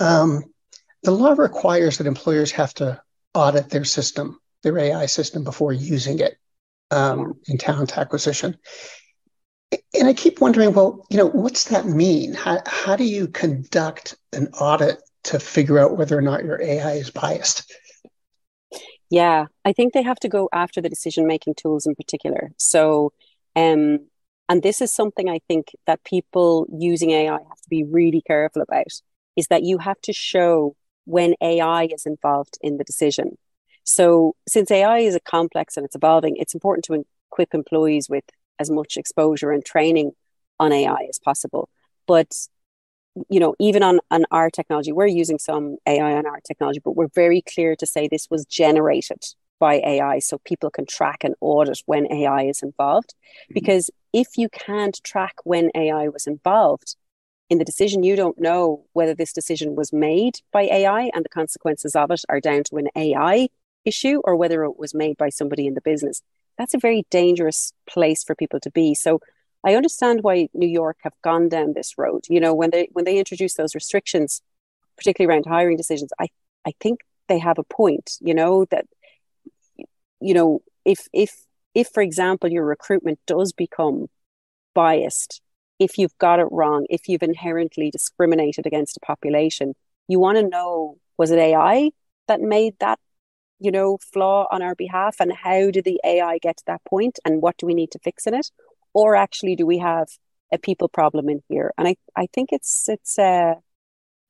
Um, 0.00 0.44
the 1.02 1.10
law 1.10 1.32
requires 1.32 1.98
that 1.98 2.06
employers 2.06 2.52
have 2.52 2.74
to 2.74 3.00
audit 3.34 3.70
their 3.70 3.84
system, 3.84 4.38
their 4.62 4.78
AI 4.78 5.06
system, 5.06 5.44
before 5.44 5.72
using 5.72 6.18
it 6.20 6.36
um, 6.90 7.40
in 7.46 7.58
talent 7.58 7.96
acquisition. 7.98 8.56
And 9.94 10.06
I 10.06 10.12
keep 10.12 10.40
wondering, 10.40 10.74
well, 10.74 11.06
you 11.10 11.16
know, 11.16 11.28
what's 11.28 11.64
that 11.64 11.86
mean? 11.86 12.34
How, 12.34 12.60
how 12.66 12.94
do 12.94 13.04
you 13.04 13.26
conduct 13.26 14.16
an 14.32 14.48
audit 14.48 15.02
to 15.24 15.38
figure 15.38 15.78
out 15.78 15.96
whether 15.96 16.16
or 16.16 16.22
not 16.22 16.44
your 16.44 16.60
AI 16.60 16.92
is 16.92 17.10
biased? 17.10 17.72
Yeah, 19.10 19.46
I 19.64 19.72
think 19.72 19.92
they 19.92 20.02
have 20.02 20.20
to 20.20 20.28
go 20.28 20.48
after 20.52 20.80
the 20.80 20.88
decision 20.88 21.26
making 21.26 21.54
tools 21.54 21.86
in 21.86 21.94
particular. 21.94 22.52
So, 22.58 23.12
um, 23.56 24.06
and 24.48 24.62
this 24.62 24.80
is 24.80 24.92
something 24.92 25.28
I 25.28 25.40
think 25.48 25.72
that 25.86 26.04
people 26.04 26.66
using 26.70 27.10
AI 27.10 27.32
have 27.32 27.60
to 27.62 27.68
be 27.70 27.84
really 27.84 28.22
careful 28.22 28.62
about 28.62 28.86
is 29.36 29.46
that 29.48 29.62
you 29.62 29.78
have 29.78 30.00
to 30.02 30.12
show 30.12 30.76
when 31.04 31.34
AI 31.40 31.84
is 31.84 32.06
involved 32.06 32.58
in 32.60 32.76
the 32.76 32.84
decision. 32.84 33.38
So, 33.84 34.36
since 34.48 34.70
AI 34.70 34.98
is 34.98 35.14
a 35.14 35.20
complex 35.20 35.76
and 35.76 35.84
it's 35.84 35.96
evolving, 35.96 36.36
it's 36.36 36.54
important 36.54 36.84
to 36.84 37.04
equip 37.32 37.54
employees 37.54 38.08
with 38.08 38.24
as 38.58 38.70
much 38.70 38.96
exposure 38.96 39.50
and 39.50 39.64
training 39.64 40.12
on 40.60 40.72
AI 40.72 41.06
as 41.08 41.18
possible. 41.18 41.68
But 42.06 42.32
you 43.28 43.40
know, 43.40 43.54
even 43.58 43.82
on, 43.82 44.00
on 44.10 44.24
our 44.30 44.50
technology, 44.50 44.92
we're 44.92 45.06
using 45.06 45.38
some 45.38 45.76
AI 45.86 46.12
on 46.14 46.26
our 46.26 46.40
technology, 46.46 46.80
but 46.82 46.96
we're 46.96 47.08
very 47.14 47.42
clear 47.42 47.76
to 47.76 47.86
say 47.86 48.08
this 48.08 48.28
was 48.30 48.46
generated 48.46 49.22
by 49.66 49.74
AI 49.92 50.18
so 50.18 50.38
people 50.38 50.70
can 50.70 50.86
track 50.86 51.20
and 51.24 51.34
audit 51.40 51.80
when 51.86 52.12
AI 52.12 52.42
is 52.52 52.62
involved. 52.62 53.14
Mm-hmm. 53.14 53.54
Because 53.54 53.90
if 54.12 54.28
you 54.36 54.48
can't 54.48 54.98
track 55.04 55.34
when 55.44 55.70
AI 55.74 56.08
was 56.08 56.26
involved 56.26 56.96
in 57.48 57.58
the 57.58 57.64
decision, 57.64 58.02
you 58.02 58.16
don't 58.16 58.40
know 58.40 58.84
whether 58.92 59.14
this 59.14 59.32
decision 59.32 59.76
was 59.76 59.92
made 59.92 60.34
by 60.52 60.62
AI 60.62 61.10
and 61.14 61.24
the 61.24 61.36
consequences 61.40 61.94
of 61.94 62.10
it 62.10 62.22
are 62.28 62.40
down 62.40 62.62
to 62.64 62.76
an 62.76 62.88
AI 62.96 63.48
issue 63.84 64.20
or 64.24 64.36
whether 64.36 64.64
it 64.64 64.78
was 64.78 64.94
made 64.94 65.16
by 65.16 65.28
somebody 65.28 65.66
in 65.66 65.74
the 65.74 65.80
business 65.92 66.22
that's 66.58 66.74
a 66.74 66.78
very 66.78 67.04
dangerous 67.10 67.72
place 67.88 68.22
for 68.22 68.34
people 68.34 68.60
to 68.60 68.70
be. 68.70 68.94
So 68.94 69.20
I 69.64 69.74
understand 69.74 70.22
why 70.22 70.48
New 70.54 70.68
York 70.68 70.98
have 71.02 71.14
gone 71.22 71.48
down 71.48 71.72
this 71.72 71.96
road. 71.96 72.24
You 72.28 72.40
know, 72.40 72.54
when 72.54 72.70
they 72.70 72.88
when 72.92 73.04
they 73.04 73.18
introduce 73.18 73.54
those 73.54 73.74
restrictions, 73.74 74.42
particularly 74.96 75.32
around 75.32 75.46
hiring 75.46 75.76
decisions, 75.76 76.12
I 76.18 76.28
I 76.66 76.72
think 76.80 77.00
they 77.28 77.38
have 77.38 77.58
a 77.58 77.64
point. 77.64 78.16
You 78.20 78.34
know 78.34 78.64
that 78.66 78.86
you 80.22 80.34
know 80.34 80.60
if 80.84 81.08
if 81.12 81.44
if 81.74 81.88
for 81.88 82.02
example 82.02 82.50
your 82.50 82.64
recruitment 82.64 83.18
does 83.26 83.52
become 83.52 84.08
biased, 84.74 85.40
if 85.78 85.98
you've 85.98 86.16
got 86.18 86.40
it 86.40 86.48
wrong, 86.50 86.86
if 86.90 87.08
you've 87.08 87.22
inherently 87.22 87.90
discriminated 87.90 88.66
against 88.66 88.96
a 88.96 89.00
population, 89.00 89.74
you 90.08 90.18
want 90.20 90.38
to 90.38 90.48
know 90.48 90.98
was 91.18 91.30
it 91.30 91.38
AI 91.38 91.90
that 92.28 92.40
made 92.40 92.74
that 92.80 92.98
you 93.62 93.70
know, 93.70 93.96
flaw 94.12 94.46
on 94.50 94.60
our 94.60 94.74
behalf 94.74 95.16
and 95.20 95.32
how 95.32 95.70
did 95.70 95.84
the 95.84 96.00
AI 96.04 96.38
get 96.38 96.56
to 96.56 96.64
that 96.66 96.84
point 96.84 97.20
and 97.24 97.40
what 97.40 97.56
do 97.58 97.66
we 97.66 97.74
need 97.74 97.92
to 97.92 97.98
fix 98.00 98.26
in 98.26 98.34
it? 98.34 98.50
Or 98.92 99.14
actually 99.14 99.54
do 99.54 99.64
we 99.64 99.78
have 99.78 100.08
a 100.52 100.58
people 100.58 100.88
problem 100.88 101.28
in 101.28 101.42
here? 101.48 101.72
And 101.78 101.86
I, 101.86 101.96
I 102.16 102.26
think 102.34 102.48
it's 102.52 102.88
it's 102.88 103.18
uh 103.18 103.54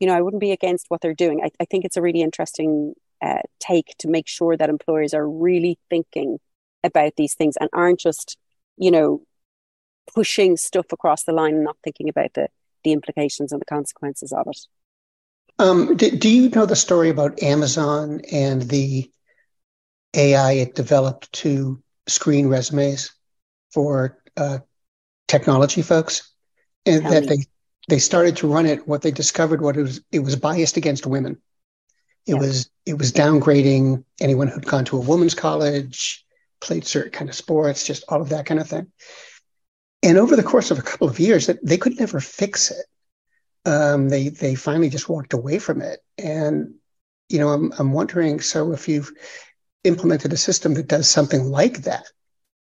you 0.01 0.07
know, 0.07 0.15
I 0.15 0.21
wouldn't 0.21 0.41
be 0.41 0.53
against 0.53 0.87
what 0.89 1.01
they're 1.01 1.15
doing. 1.15 1.43
I, 1.45 1.51
I 1.61 1.65
think 1.65 1.85
it's 1.85 1.97
a 1.97 2.03
really 2.03 2.23
interesting 2.23 2.95
uh, 3.23 3.41
take 3.61 3.95
to 3.99 4.09
make 4.09 4.29
sure 4.29 4.57
that 4.57 4.69
employers 4.69 5.15
are 5.15 5.29
really 5.29 5.79
thinking 5.89 6.39
about 6.85 7.13
these 7.17 7.35
things 7.35 7.57
and 7.61 7.71
aren't 7.73 8.01
just, 8.01 8.37
you 8.77 8.91
know, 8.91 9.23
pushing 10.13 10.57
stuff 10.57 10.87
across 10.93 11.25
the 11.25 11.33
line 11.33 11.55
and 11.55 11.65
not 11.65 11.77
thinking 11.85 12.09
about 12.09 12.35
the 12.35 12.49
the 12.85 12.93
implications 12.93 13.53
and 13.53 13.61
the 13.61 13.67
consequences 13.67 14.33
of 14.33 14.47
it. 14.49 14.59
Um, 15.59 15.97
do, 15.97 16.11
do, 16.11 16.29
you 16.29 16.49
know 16.51 16.67
the 16.67 16.75
story 16.75 17.11
about 17.11 17.43
Amazon 17.43 18.21
and 18.33 18.63
the 18.63 19.09
AI 20.15 20.53
it 20.53 20.75
developed 20.75 21.33
to 21.33 21.81
screen 22.09 22.49
resumes 22.49 23.13
for 23.73 24.19
uh, 24.37 24.59
technology 25.29 25.83
folks, 25.83 26.33
and 26.85 27.03
Tell 27.03 27.13
that 27.13 27.23
me. 27.23 27.29
they 27.29 27.37
they 27.89 27.99
started 27.99 28.37
to 28.39 28.53
run 28.53 28.67
it. 28.67 28.89
What 28.89 29.03
they 29.03 29.11
discovered 29.11 29.61
what 29.61 29.77
it 29.77 29.83
was 29.83 30.01
it 30.11 30.21
was 30.21 30.37
biased 30.37 30.77
against 30.77 31.07
women. 31.07 31.41
It 32.27 32.35
yeah. 32.35 32.41
was 32.41 32.71
it 32.87 32.99
was 32.99 33.13
downgrading 33.13 34.05
anyone 34.21 34.49
who'd 34.49 34.67
gone 34.67 34.85
to 34.87 34.97
a 34.97 35.01
women's 35.01 35.35
college, 35.35 36.25
played 36.61 36.85
certain 36.85 37.13
kind 37.13 37.29
of 37.29 37.37
sports, 37.37 37.87
just 37.87 38.05
all 38.09 38.21
of 38.21 38.31
that 38.31 38.47
kind 38.47 38.61
of 38.61 38.69
thing. 38.69 38.91
And 40.03 40.19
over 40.19 40.35
the 40.35 40.43
course 40.43 40.71
of 40.71 40.79
a 40.79 40.83
couple 40.83 41.09
of 41.09 41.21
years, 41.21 41.47
that 41.47 41.65
they 41.65 41.77
could 41.77 41.99
never 41.99 42.21
fix 42.21 42.71
it. 42.71 42.87
Um, 43.65 44.09
they 44.09 44.29
they 44.29 44.55
finally 44.55 44.89
just 44.89 45.09
walked 45.09 45.33
away 45.33 45.59
from 45.59 45.81
it. 45.81 46.01
And 46.19 46.75
you 47.29 47.39
know, 47.39 47.51
I'm 47.51 47.73
I'm 47.79 47.93
wondering. 47.93 48.41
So 48.41 48.73
if 48.73 48.89
you've 48.89 49.13
implemented 49.85 50.33
a 50.33 50.37
system 50.37 50.75
that 50.75 50.89
does 50.89 51.09
something 51.09 51.45
like 51.45 51.83
that, 51.83 52.07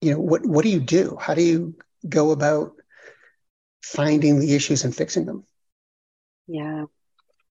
you 0.00 0.12
know, 0.12 0.20
what 0.20 0.44
what 0.46 0.62
do 0.64 0.70
you 0.70 0.80
do? 0.80 1.16
How 1.20 1.34
do 1.34 1.42
you 1.42 1.74
go 2.08 2.30
about 2.30 2.72
finding 3.82 4.38
the 4.38 4.54
issues 4.54 4.84
and 4.84 4.94
fixing 4.94 5.26
them? 5.26 5.44
Yeah. 6.46 6.84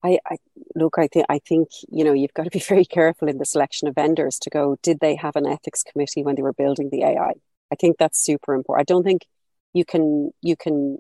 I, 0.06 0.18
I 0.30 0.36
look, 0.75 0.94
I 0.98 1.08
think 1.08 1.26
I 1.28 1.38
think, 1.38 1.68
you 1.88 2.04
know, 2.04 2.12
you've 2.12 2.34
got 2.34 2.44
to 2.44 2.50
be 2.50 2.58
very 2.68 2.84
careful 2.84 3.28
in 3.28 3.38
the 3.38 3.44
selection 3.44 3.88
of 3.88 3.94
vendors 3.94 4.38
to 4.40 4.50
go, 4.50 4.76
did 4.82 5.00
they 5.00 5.16
have 5.16 5.36
an 5.36 5.46
ethics 5.46 5.82
committee 5.82 6.22
when 6.22 6.36
they 6.36 6.42
were 6.42 6.52
building 6.52 6.90
the 6.90 7.02
AI? 7.02 7.32
I 7.72 7.75
think 7.76 7.96
that's 7.98 8.18
super 8.18 8.54
important. 8.54 8.88
I 8.88 8.92
don't 8.92 9.04
think 9.04 9.22
you 9.72 9.84
can 9.84 10.30
you 10.42 10.56
can 10.56 10.98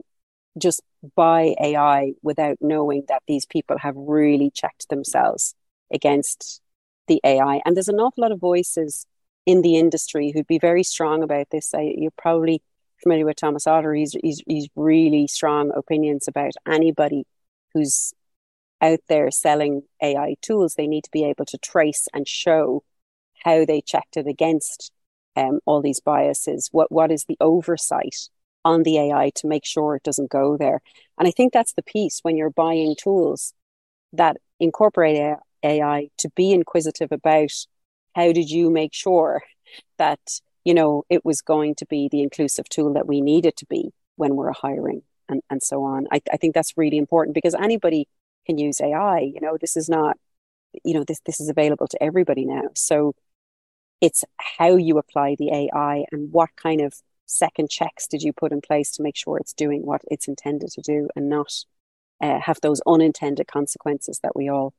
just 0.58 0.82
buy 1.14 1.54
AI 1.62 2.12
without 2.22 2.56
knowing 2.60 3.04
that 3.08 3.22
these 3.28 3.46
people 3.46 3.78
have 3.78 3.94
really 3.96 4.50
checked 4.50 4.88
themselves 4.88 5.54
against 5.92 6.60
the 7.08 7.20
AI. 7.24 7.60
And 7.64 7.76
there's 7.76 7.88
an 7.88 8.00
awful 8.00 8.22
lot 8.22 8.32
of 8.32 8.40
voices 8.40 9.06
in 9.44 9.62
the 9.62 9.76
industry 9.76 10.32
who'd 10.32 10.46
be 10.46 10.58
very 10.58 10.82
strong 10.82 11.22
about 11.22 11.50
this. 11.50 11.72
I, 11.74 11.92
you're 11.96 12.10
probably 12.18 12.62
familiar 13.02 13.26
with 13.26 13.36
Thomas 13.36 13.66
Otter. 13.66 13.94
He's, 13.94 14.16
he's, 14.22 14.42
he's 14.46 14.68
really 14.74 15.26
strong 15.26 15.70
opinions 15.76 16.26
about 16.26 16.52
anybody 16.66 17.24
who's 17.74 18.12
out 18.80 19.00
there 19.08 19.30
selling 19.30 19.82
AI 20.02 20.36
tools. 20.42 20.74
They 20.74 20.86
need 20.86 21.04
to 21.04 21.10
be 21.10 21.24
able 21.24 21.44
to 21.46 21.58
trace 21.58 22.08
and 22.12 22.26
show 22.28 22.82
how 23.44 23.64
they 23.64 23.80
checked 23.80 24.16
it 24.16 24.26
against 24.26 24.92
um, 25.36 25.60
all 25.66 25.82
these 25.82 26.00
biases. 26.00 26.68
What 26.72 26.90
what 26.90 27.12
is 27.12 27.24
the 27.24 27.36
oversight 27.40 28.28
on 28.64 28.82
the 28.82 28.98
AI 28.98 29.30
to 29.36 29.46
make 29.46 29.64
sure 29.64 29.94
it 29.94 30.02
doesn't 30.02 30.30
go 30.30 30.56
there? 30.56 30.80
And 31.18 31.28
I 31.28 31.30
think 31.30 31.52
that's 31.52 31.74
the 31.74 31.82
piece 31.82 32.20
when 32.22 32.36
you're 32.36 32.50
buying 32.50 32.96
tools 32.98 33.52
that 34.12 34.36
incorporate 34.58 35.36
AI 35.62 36.08
to 36.18 36.30
be 36.34 36.52
inquisitive 36.52 37.12
about 37.12 37.52
how 38.14 38.32
did 38.32 38.50
you 38.50 38.70
make 38.70 38.94
sure 38.94 39.42
that 39.98 40.20
you 40.64 40.74
know 40.74 41.04
it 41.10 41.24
was 41.24 41.42
going 41.42 41.74
to 41.76 41.86
be 41.86 42.08
the 42.10 42.22
inclusive 42.22 42.68
tool 42.68 42.94
that 42.94 43.06
we 43.06 43.20
needed 43.20 43.56
to 43.56 43.66
be 43.66 43.92
when 44.16 44.34
we're 44.36 44.52
hiring 44.52 45.02
and, 45.28 45.42
and 45.50 45.62
so 45.62 45.82
on. 45.82 46.06
I, 46.10 46.20
I 46.32 46.36
think 46.36 46.54
that's 46.54 46.76
really 46.76 46.96
important 46.96 47.34
because 47.34 47.54
anybody 47.54 48.08
can 48.46 48.58
use 48.58 48.80
AI. 48.80 49.20
You 49.20 49.40
know, 49.40 49.58
this 49.60 49.76
is 49.76 49.88
not, 49.88 50.16
you 50.84 50.94
know, 50.94 51.04
this 51.04 51.20
this 51.26 51.40
is 51.40 51.48
available 51.48 51.88
to 51.88 52.02
everybody 52.02 52.44
now. 52.44 52.68
So 52.74 53.14
it's 54.00 54.24
how 54.36 54.76
you 54.76 54.98
apply 54.98 55.36
the 55.38 55.52
AI 55.52 56.04
and 56.12 56.32
what 56.32 56.50
kind 56.56 56.80
of 56.80 56.94
second 57.26 57.70
checks 57.70 58.06
did 58.06 58.22
you 58.22 58.32
put 58.32 58.52
in 58.52 58.60
place 58.60 58.90
to 58.92 59.02
make 59.02 59.16
sure 59.16 59.38
it's 59.38 59.52
doing 59.52 59.84
what 59.84 60.02
it's 60.10 60.28
intended 60.28 60.70
to 60.70 60.80
do 60.80 61.08
and 61.16 61.28
not 61.28 61.52
uh, 62.20 62.38
have 62.40 62.60
those 62.62 62.80
unintended 62.86 63.46
consequences 63.46 64.20
that 64.22 64.36
we 64.36 64.48
all 64.48 64.72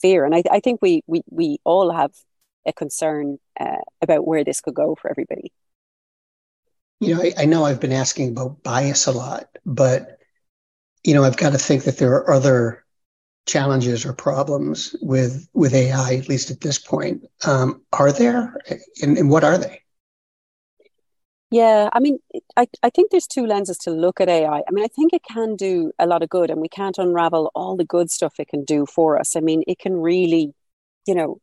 fear. 0.00 0.24
And 0.24 0.34
I, 0.34 0.42
I 0.50 0.60
think 0.60 0.80
we, 0.82 1.02
we, 1.06 1.22
we 1.30 1.58
all 1.64 1.92
have 1.92 2.12
a 2.66 2.72
concern 2.72 3.38
uh, 3.58 3.76
about 4.02 4.26
where 4.26 4.44
this 4.44 4.60
could 4.60 4.74
go 4.74 4.94
for 4.94 5.10
everybody. 5.10 5.52
You 7.00 7.14
know, 7.14 7.22
I, 7.22 7.32
I 7.38 7.44
know 7.44 7.64
I've 7.64 7.80
been 7.80 7.92
asking 7.92 8.30
about 8.30 8.62
bias 8.62 9.06
a 9.06 9.12
lot, 9.12 9.48
but, 9.64 10.18
you 11.04 11.14
know, 11.14 11.24
I've 11.24 11.36
got 11.36 11.52
to 11.52 11.58
think 11.58 11.84
that 11.84 11.98
there 11.98 12.12
are 12.12 12.30
other 12.30 12.83
challenges 13.46 14.06
or 14.06 14.12
problems 14.12 14.96
with 15.00 15.48
with 15.52 15.74
AI, 15.74 16.14
at 16.14 16.28
least 16.28 16.50
at 16.50 16.60
this 16.60 16.78
point. 16.78 17.24
Um, 17.46 17.82
are 17.92 18.12
there, 18.12 18.56
and, 19.02 19.18
and 19.18 19.30
what 19.30 19.44
are 19.44 19.58
they? 19.58 19.80
Yeah, 21.50 21.88
I 21.92 22.00
mean, 22.00 22.18
I, 22.56 22.66
I 22.82 22.90
think 22.90 23.10
there's 23.10 23.28
two 23.28 23.46
lenses 23.46 23.78
to 23.78 23.90
look 23.90 24.20
at 24.20 24.28
AI. 24.28 24.58
I 24.66 24.70
mean, 24.72 24.84
I 24.84 24.88
think 24.88 25.12
it 25.12 25.22
can 25.22 25.54
do 25.54 25.92
a 26.00 26.06
lot 26.06 26.22
of 26.22 26.28
good, 26.28 26.50
and 26.50 26.60
we 26.60 26.68
can't 26.68 26.98
unravel 26.98 27.52
all 27.54 27.76
the 27.76 27.84
good 27.84 28.10
stuff 28.10 28.34
it 28.40 28.48
can 28.48 28.64
do 28.64 28.86
for 28.86 29.18
us. 29.18 29.36
I 29.36 29.40
mean, 29.40 29.62
it 29.66 29.78
can 29.78 29.96
really 29.96 30.52
you 31.06 31.14
know, 31.14 31.38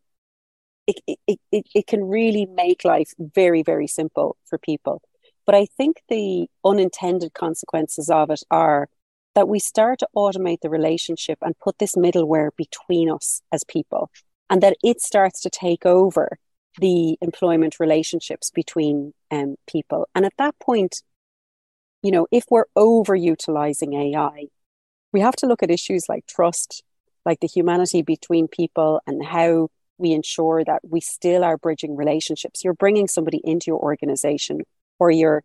it, 0.88 1.00
it, 1.28 1.40
it, 1.52 1.66
it 1.74 1.88
can 1.88 2.04
really 2.04 2.46
make 2.46 2.84
life 2.84 3.14
very, 3.20 3.64
very 3.64 3.88
simple 3.88 4.38
for 4.46 4.58
people. 4.58 5.02
But 5.46 5.56
I 5.56 5.66
think 5.66 6.02
the 6.10 6.48
unintended 6.66 7.34
consequences 7.34 8.10
of 8.10 8.30
it 8.30 8.42
are 8.52 8.90
that 9.36 9.48
we 9.48 9.60
start 9.60 10.00
to 10.00 10.08
automate 10.16 10.62
the 10.62 10.70
relationship 10.70 11.38
and 11.42 11.58
put 11.60 11.78
this 11.80 11.96
middleware 11.96 12.50
between 12.58 13.10
us 13.10 13.42
as 13.52 13.64
people, 13.64 14.10
and 14.50 14.62
that 14.62 14.78
it 14.84 15.02
starts 15.02 15.42
to 15.42 15.50
take 15.50 15.86
over 15.86 16.38
the 16.80 17.18
employment 17.22 17.80
relationships 17.80 18.50
between 18.50 19.14
um, 19.30 19.56
people. 19.68 20.08
And 20.16 20.26
at 20.26 20.34
that 20.38 20.56
point, 20.60 21.02
you 22.02 22.12
know, 22.12 22.28
if 22.32 22.46
we're 22.50 22.66
overutilizing 22.78 23.94
AI, 23.94 24.48
we 25.14 25.20
have 25.20 25.36
to 25.38 25.46
look 25.46 25.62
at 25.62 25.70
issues 25.70 26.06
like 26.10 26.26
trust, 26.26 26.84
like 27.26 27.40
the 27.40 27.48
humanity 27.48 28.02
between 28.02 28.48
people, 28.48 29.02
and 29.06 29.24
how 29.24 29.70
we 29.98 30.14
ensure 30.14 30.64
that 30.64 30.82
we 30.84 31.00
still 31.00 31.44
are 31.44 31.58
bridging 31.58 31.96
relationships. 31.96 32.64
You're 32.64 32.74
bringing 32.74 33.08
somebody 33.08 33.42
into 33.44 33.66
your 33.68 33.80
organization, 33.80 34.62
or 35.00 35.12
you're, 35.12 35.44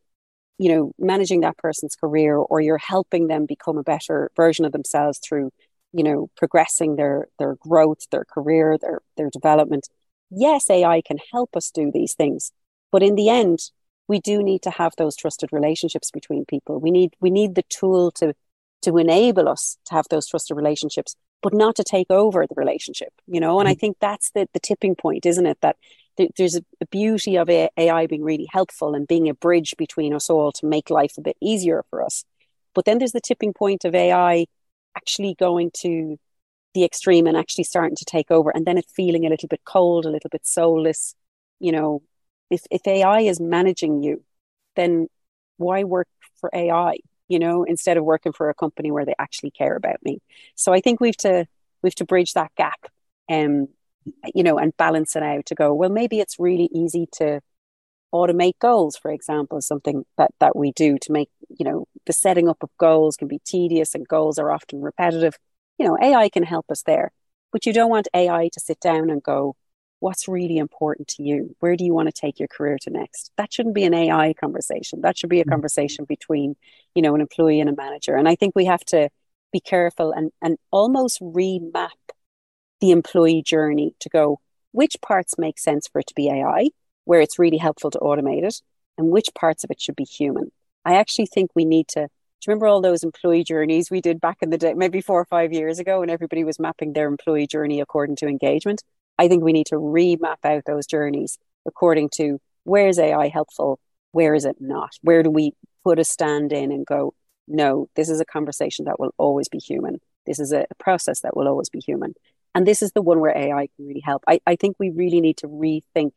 you 0.59 0.69
know, 0.69 0.93
managing 0.99 1.41
that 1.41 1.59
person's 1.59 1.97
career, 1.97 2.37
or 2.37 2.61
you're 2.61 2.79
helping 2.79 3.29
them 3.29 3.47
become 3.47 3.79
a 3.79 3.83
better 3.83 4.31
version 4.37 4.65
of 4.65 4.73
themselves 4.73 5.19
through, 5.19 5.51
you 5.93 6.03
know, 6.03 6.31
progressing 6.37 6.97
their 6.97 7.29
their 7.39 7.57
growth, 7.57 8.09
their 8.11 8.25
career, 8.25 8.79
their 8.79 9.01
their 9.17 9.31
development 9.31 9.89
yes, 10.31 10.69
AI 10.71 11.03
can 11.03 11.19
help 11.33 11.57
us 11.57 11.71
do 11.71 11.91
these 11.93 12.15
things, 12.15 12.53
but 12.93 13.03
in 13.03 13.15
the 13.15 13.29
end, 13.29 13.71
we 14.09 14.21
do 14.21 14.43
need 14.43 14.63
to 14.63 14.71
have 14.71 14.93
those 14.97 15.17
trusted 15.17 15.51
relationships 15.53 16.11
between 16.11 16.45
people. 16.45 16.79
We 16.79 16.91
need 16.91 17.15
we 17.21 17.31
need 17.31 17.55
the 17.55 17.65
tool 17.69 18.11
to 18.13 18.35
to 18.83 18.99
enable 18.99 19.49
us 19.49 19.79
to 19.87 19.95
have 19.95 20.07
those 20.11 20.29
trusted 20.29 20.57
relationships, 20.57 21.17
but 21.43 21.53
not 21.53 21.75
to 21.77 21.85
take 21.85 22.07
over 22.11 22.47
the 22.47 22.55
relationship. 22.55 23.13
You 23.27 23.41
know, 23.41 23.59
and 23.59 23.67
mm-hmm. 23.67 23.73
I 23.73 23.75
think 23.75 23.97
that's 24.01 24.31
the 24.31 24.49
the 24.53 24.61
tipping 24.61 24.95
point, 24.95 25.27
isn't 25.27 25.47
it? 25.47 25.59
That 25.61 25.77
th- 25.83 25.93
there's 26.37 26.57
a, 26.57 26.87
beauty 26.91 27.37
of 27.37 27.49
AI 27.51 28.07
being 28.07 28.23
really 28.23 28.49
helpful 28.51 28.95
and 28.95 29.07
being 29.07 29.29
a 29.29 29.35
bridge 29.35 29.75
between 29.77 30.15
us 30.15 30.31
all 30.31 30.53
to 30.53 30.67
make 30.67 30.91
life 30.91 31.15
a 31.19 31.23
bit 31.23 31.37
easier 31.41 31.85
for 31.91 32.03
us. 32.03 32.25
But 32.75 32.85
then 32.85 32.99
there's 32.99 33.13
the 33.13 33.21
tipping 33.21 33.53
point 33.53 33.85
of 33.85 33.95
AI 33.95 34.47
actually 34.97 35.35
going 35.35 35.71
to 35.83 36.19
the 36.77 36.85
extreme 36.85 37.27
and 37.27 37.39
actually 37.39 37.65
starting 37.65 37.97
to 37.97 38.05
take 38.05 38.31
over 38.31 38.51
and 38.51 38.67
then 38.67 38.77
it 38.77 38.85
feeling 38.95 39.25
a 39.25 39.31
little 39.31 39.49
bit 39.49 39.63
cold 39.65 40.05
a 40.05 40.11
little 40.11 40.29
bit 40.29 40.47
soulless 40.47 41.15
you 41.59 41.73
know 41.73 42.03
if, 42.51 42.65
if 42.71 42.87
ai 42.87 43.21
is 43.21 43.41
managing 43.41 44.03
you 44.03 44.23
then 44.75 45.09
why 45.57 45.85
work 45.85 46.07
for 46.39 46.51
ai 46.53 46.99
you 47.29 47.39
know 47.39 47.65
instead 47.65 47.97
of 47.97 48.05
working 48.05 48.31
for 48.31 48.51
a 48.51 48.55
company 48.55 48.91
where 48.91 49.07
they 49.07 49.15
actually 49.19 49.51
care 49.51 49.75
about 49.75 49.97
me 50.03 50.21
so 50.55 50.71
i 50.71 50.81
think 50.81 51.01
we've 51.01 51.17
to 51.17 51.47
we've 51.83 51.95
to 51.95 52.05
bridge 52.05 52.35
that 52.35 52.53
gap 52.59 52.87
um 53.31 53.69
you 54.35 54.43
know 54.43 54.59
and 54.59 54.77
balance 54.77 55.17
it 55.17 55.23
out 55.23 55.47
to 55.47 55.55
go 55.55 55.75
well 55.75 55.91
maybe 55.91 56.21
it's 56.21 56.39
really 56.39 56.69
easy 56.73 57.07
to 57.13 57.41
automate 58.15 58.59
goals 58.61 58.97
for 58.97 59.11
example 59.11 59.61
something 59.61 60.05
that 60.17 60.31
that 60.41 60.57
we 60.57 60.73
do 60.73 60.97
to 60.99 61.13
make 61.13 61.29
you 61.49 61.65
know 61.65 61.87
the 62.07 62.13
setting 62.13 62.49
up 62.49 62.59
of 62.63 62.71
goals 62.79 63.17
can 63.17 63.29
be 63.29 63.41
tedious 63.45 63.95
and 63.95 64.07
goals 64.09 64.39
are 64.39 64.53
often 64.53 64.81
repetitive 64.81 65.37
you 65.79 65.87
know, 65.87 65.97
AI 66.01 66.29
can 66.29 66.43
help 66.43 66.67
us 66.71 66.83
there, 66.83 67.13
but 67.53 67.67
you 67.67 67.73
don't 67.73 67.91
want 67.91 68.09
AI 68.15 68.49
to 68.53 68.61
sit 68.61 68.81
down 68.81 69.11
and 69.11 69.23
go, 69.23 69.57
what's 70.01 70.29
really 70.29 70.59
important 70.59 71.09
to 71.09 71.23
you? 71.23 71.55
Where 71.61 71.77
do 71.77 71.85
you 71.85 71.95
want 71.95 72.09
to 72.09 72.13
take 72.13 72.39
your 72.39 72.49
career 72.49 72.79
to 72.83 72.91
next? 72.91 73.31
That 73.37 73.53
shouldn't 73.53 73.75
be 73.75 73.85
an 73.85 73.95
AI 73.95 74.35
conversation. 74.35 75.01
That 75.01 75.17
should 75.17 75.31
be 75.31 75.41
a 75.41 75.43
mm-hmm. 75.43 75.53
conversation 75.53 76.05
between, 76.05 76.57
you 76.95 77.03
know, 77.03 77.15
an 77.15 77.21
employee 77.21 77.61
and 77.61 77.71
a 77.71 77.77
manager. 77.77 78.15
And 78.17 78.29
I 78.29 78.35
think 78.35 78.55
we 78.55 78.67
have 78.67 78.85
to 78.87 79.09
be 79.53 79.61
careful 79.61 80.13
and, 80.13 80.33
and 80.43 80.59
almost 80.71 81.21
remap 81.21 81.91
the 82.81 82.91
employee 82.91 83.43
journey 83.43 83.95
to 84.01 84.09
go, 84.09 84.41
which 84.73 84.97
parts 85.01 85.39
make 85.39 85.59
sense 85.59 85.89
for 85.89 86.01
it 86.01 86.07
to 86.09 86.15
be 86.15 86.29
AI, 86.29 86.69
where 87.05 87.21
it's 87.21 87.39
really 87.39 87.57
helpful 87.57 87.91
to 87.91 87.99
automate 87.99 88.45
it, 88.45 88.61
and 88.99 89.11
which 89.11 89.29
parts 89.35 89.65
of 89.65 89.71
it 89.71 89.81
should 89.81 89.97
be 89.97 90.05
human. 90.05 90.51
I 90.85 90.97
actually 90.97 91.27
think 91.27 91.51
we 91.55 91.65
need 91.65 91.89
to 91.89 92.01
Do 92.01 92.09
you 92.47 92.51
remember 92.51 92.67
all 92.67 92.81
those 92.81 93.03
employee 93.03 93.45
journeys 93.45 93.91
we 93.91 94.01
did 94.01 94.21
back 94.21 94.39
in 94.43 94.51
the 94.51 94.59
day, 94.59 94.75
maybe 94.75 95.01
four 95.01 95.21
or 95.21 95.25
five 95.25 95.53
years 95.53 95.79
ago, 95.79 96.01
when 96.01 96.11
everybody 96.11 96.45
was 96.45 96.59
mapping 96.61 96.93
their 96.93 97.09
employee 97.09 97.47
journey 97.47 97.81
according 97.81 98.17
to 98.17 98.27
engagement? 98.27 98.83
I 99.19 99.29
think 99.29 99.43
we 99.43 99.53
need 99.53 99.67
to 99.69 99.77
remap 99.77 100.45
out 100.45 100.65
those 100.67 100.87
journeys 100.87 101.39
according 101.67 102.11
to 102.17 102.39
where 102.65 102.89
is 102.89 102.99
AI 102.99 103.29
helpful, 103.29 103.81
where 104.13 104.35
is 104.35 104.45
it 104.45 104.57
not? 104.61 104.91
Where 105.03 105.23
do 105.23 105.31
we 105.31 105.53
put 105.85 105.99
a 105.99 106.05
stand 106.05 106.53
in 106.53 106.73
and 106.73 106.85
go, 106.85 107.15
no, 107.49 107.89
this 107.97 108.09
is 108.09 108.21
a 108.21 108.25
conversation 108.25 108.85
that 108.87 108.99
will 108.99 109.13
always 109.19 109.49
be 109.49 109.59
human. 109.59 110.01
This 110.27 110.41
is 110.41 110.53
a 110.53 110.67
process 110.79 111.21
that 111.21 111.37
will 111.37 111.49
always 111.49 111.69
be 111.69 111.81
human. 111.81 112.15
And 112.57 112.67
this 112.67 112.81
is 112.81 112.93
the 112.93 113.03
one 113.03 113.21
where 113.21 113.37
AI 113.37 113.69
can 113.77 113.87
really 113.87 114.01
help. 114.01 114.25
I, 114.27 114.41
I 114.47 114.57
think 114.57 114.77
we 114.79 114.89
really 114.89 115.21
need 115.21 115.37
to 115.39 115.47
rethink 115.47 116.13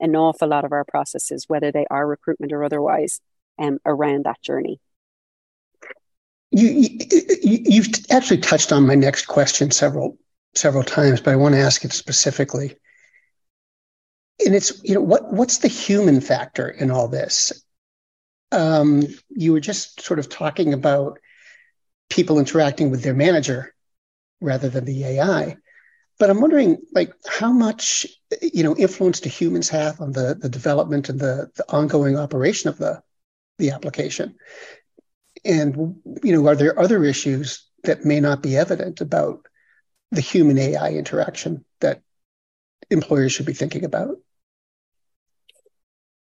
an 0.00 0.16
awful 0.16 0.48
lot 0.48 0.64
of 0.64 0.72
our 0.72 0.86
processes, 0.86 1.44
whether 1.48 1.70
they 1.70 1.84
are 1.90 2.06
recruitment 2.06 2.50
or 2.50 2.64
otherwise, 2.64 3.20
um, 3.58 3.78
around 3.84 4.24
that 4.24 4.40
journey. 4.40 4.80
You, 6.50 6.88
you, 7.42 7.82
have 7.82 7.92
actually 8.10 8.38
touched 8.38 8.72
on 8.72 8.86
my 8.86 8.94
next 8.94 9.26
question 9.26 9.70
several 9.70 10.16
several 10.54 10.82
times, 10.82 11.20
but 11.20 11.32
I 11.32 11.36
want 11.36 11.54
to 11.56 11.60
ask 11.60 11.84
it 11.84 11.92
specifically. 11.92 12.74
And 14.46 14.54
it's 14.54 14.82
you 14.82 14.94
know 14.94 15.02
what 15.02 15.30
what's 15.30 15.58
the 15.58 15.68
human 15.68 16.22
factor 16.22 16.70
in 16.70 16.90
all 16.90 17.08
this? 17.08 17.52
Um, 18.50 19.02
you 19.28 19.52
were 19.52 19.60
just 19.60 20.00
sort 20.00 20.18
of 20.18 20.30
talking 20.30 20.72
about 20.72 21.18
people 22.08 22.38
interacting 22.38 22.90
with 22.90 23.02
their 23.02 23.14
manager 23.14 23.74
rather 24.40 24.70
than 24.70 24.86
the 24.86 25.04
AI. 25.04 25.58
But 26.18 26.30
I'm 26.30 26.40
wondering, 26.40 26.78
like, 26.92 27.12
how 27.26 27.52
much 27.52 28.06
you 28.40 28.62
know 28.62 28.76
influence 28.76 29.20
do 29.20 29.28
humans 29.28 29.68
have 29.70 30.00
on 30.00 30.12
the 30.12 30.34
the 30.34 30.48
development 30.48 31.08
and 31.08 31.18
the 31.18 31.50
the 31.56 31.64
ongoing 31.72 32.16
operation 32.16 32.68
of 32.68 32.78
the 32.78 33.02
the 33.58 33.70
application? 33.70 34.36
And 35.44 35.96
you 36.22 36.32
know, 36.32 36.46
are 36.46 36.56
there 36.56 36.78
other 36.78 37.04
issues 37.04 37.66
that 37.84 38.04
may 38.04 38.20
not 38.20 38.42
be 38.42 38.56
evident 38.56 39.00
about 39.00 39.46
the 40.10 40.20
human 40.20 40.58
AI 40.58 40.92
interaction 40.92 41.64
that 41.80 42.02
employers 42.90 43.32
should 43.32 43.46
be 43.46 43.54
thinking 43.54 43.84
about? 43.84 44.18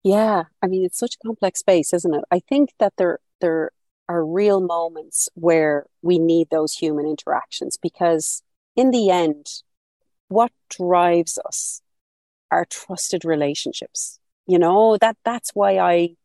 Yeah, 0.03 0.43
I 0.61 0.67
mean, 0.67 0.85
it's 0.85 0.97
such 0.99 1.15
a 1.15 1.27
complex 1.27 1.59
space, 1.59 1.93
isn't 1.93 2.13
it? 2.13 2.23
I 2.29 2.39
think 2.39 2.71
that 2.79 2.93
there 2.97 3.19
there 3.39 3.71
are 4.09 4.25
real 4.25 4.59
moments 4.59 5.29
where 5.33 5.85
we 6.01 6.19
need 6.19 6.49
those 6.49 6.73
human 6.73 7.05
interactions 7.05 7.77
because, 7.81 8.43
in 8.75 8.91
the 8.91 9.09
end, 9.09 9.47
what 10.27 10.51
drives 10.69 11.37
us 11.45 11.81
are 12.51 12.65
trusted 12.69 13.25
relationships. 13.25 14.19
You 14.47 14.59
know 14.59 14.97
that 14.97 15.17
that's 15.23 15.51
why 15.53 15.77
I 15.77 16.15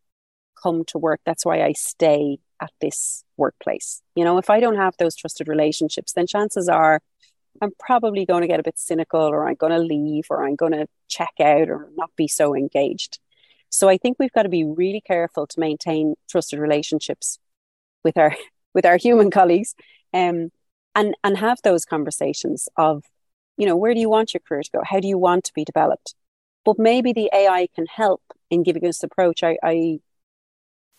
come 0.63 0.85
to 0.89 0.99
work. 0.99 1.21
That's 1.25 1.45
why 1.45 1.63
I 1.63 1.73
stay 1.73 2.39
at 2.61 2.73
this 2.81 3.25
workplace. 3.37 4.03
You 4.15 4.25
know, 4.25 4.39
if 4.39 4.51
I 4.51 4.61
don't 4.61 4.77
have 4.77 4.95
those 4.99 5.15
trusted 5.15 5.49
relationships, 5.49 6.13
then 6.13 6.27
chances 6.27 6.69
are 6.69 7.01
I'm 7.61 7.73
probably 7.79 8.25
going 8.25 8.43
to 8.43 8.49
get 8.49 8.61
a 8.61 8.65
bit 8.65 8.79
cynical 8.79 9.21
or 9.21 9.49
I'm 9.49 9.55
going 9.55 9.73
to 9.73 9.79
leave 9.79 10.25
or 10.31 10.45
I'm 10.45 10.57
going 10.57 10.73
to 10.73 10.87
check 11.09 11.33
out 11.41 11.69
or 11.69 11.89
not 11.97 12.11
be 12.17 12.29
so 12.29 12.55
engaged. 12.55 13.19
So 13.71 13.89
I 13.89 13.99
think 13.99 14.17
we've 14.19 14.33
got 14.33 14.45
to 14.45 14.49
be 14.49 14.65
really 14.65 15.01
careful 15.01 15.47
to 15.47 15.61
maintain 15.61 16.15
trusted 16.29 16.59
relationships 16.59 17.39
with 18.05 18.17
our 18.17 18.35
with 18.75 18.85
our 18.85 18.97
human 18.97 19.31
colleagues 19.31 19.75
um, 20.13 20.51
and 20.99 21.15
and 21.23 21.39
have 21.39 21.59
those 21.63 21.85
conversations 21.85 22.69
of 22.77 23.05
you 23.57 23.67
know 23.67 23.77
where 23.77 23.95
do 23.95 24.01
you 24.01 24.11
want 24.11 24.35
your 24.35 24.41
career 24.47 24.63
to 24.63 24.71
go? 24.71 24.83
How 24.85 25.01
do 25.01 25.09
you 25.09 25.17
want 25.17 25.45
to 25.45 25.53
be 25.55 25.65
developed? 25.65 26.15
But 26.65 26.79
maybe 26.79 27.13
the 27.13 27.31
ai 27.33 27.69
can 27.75 27.87
help 27.87 28.23
in 28.51 28.63
giving 28.63 28.85
us 28.87 29.03
approach. 29.03 29.43
I, 29.43 29.57
I 29.63 30.01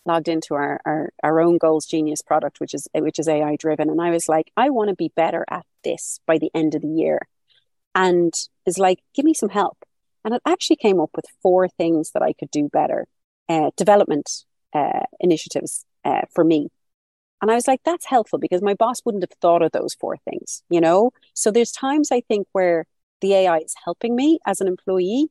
logged 0.06 0.28
into 0.28 0.54
our, 0.54 0.80
our, 0.86 1.10
our 1.22 1.40
own 1.40 1.58
goals 1.58 1.84
genius 1.84 2.22
product 2.22 2.58
which 2.58 2.72
is 2.72 2.88
which 2.94 3.18
is 3.18 3.28
ai 3.28 3.54
driven 3.56 3.90
and 3.90 4.00
i 4.00 4.08
was 4.10 4.30
like 4.30 4.50
i 4.56 4.70
want 4.70 4.88
to 4.88 4.96
be 4.96 5.12
better 5.14 5.44
at 5.50 5.66
this 5.84 6.20
by 6.26 6.38
the 6.38 6.50
end 6.54 6.74
of 6.74 6.82
the 6.82 6.88
year. 6.88 7.20
And 7.94 8.32
is 8.66 8.78
like 8.78 9.00
give 9.14 9.24
me 9.24 9.34
some 9.34 9.50
help. 9.50 9.78
And 10.24 10.34
it 10.34 10.42
actually 10.46 10.76
came 10.76 11.00
up 11.00 11.10
with 11.14 11.26
four 11.42 11.68
things 11.68 12.12
that 12.12 12.22
i 12.22 12.32
could 12.32 12.50
do 12.50 12.68
better 12.68 13.06
uh, 13.48 13.70
development 13.76 14.44
uh, 14.72 15.04
initiatives 15.20 15.84
uh, 16.04 16.22
for 16.34 16.44
me 16.44 16.70
and 17.40 17.50
i 17.50 17.54
was 17.54 17.66
like 17.66 17.80
that's 17.84 18.06
helpful 18.06 18.38
because 18.38 18.62
my 18.62 18.74
boss 18.74 19.00
wouldn't 19.04 19.22
have 19.22 19.36
thought 19.40 19.62
of 19.62 19.72
those 19.72 19.94
four 19.94 20.16
things 20.18 20.62
you 20.68 20.80
know? 20.80 21.10
So 21.34 21.50
there's 21.50 21.72
times 21.72 22.10
i 22.12 22.20
think 22.20 22.46
where 22.52 22.86
the 23.20 23.34
ai 23.34 23.58
is 23.58 23.74
helping 23.84 24.16
me 24.16 24.38
as 24.46 24.60
an 24.60 24.68
employee 24.68 25.28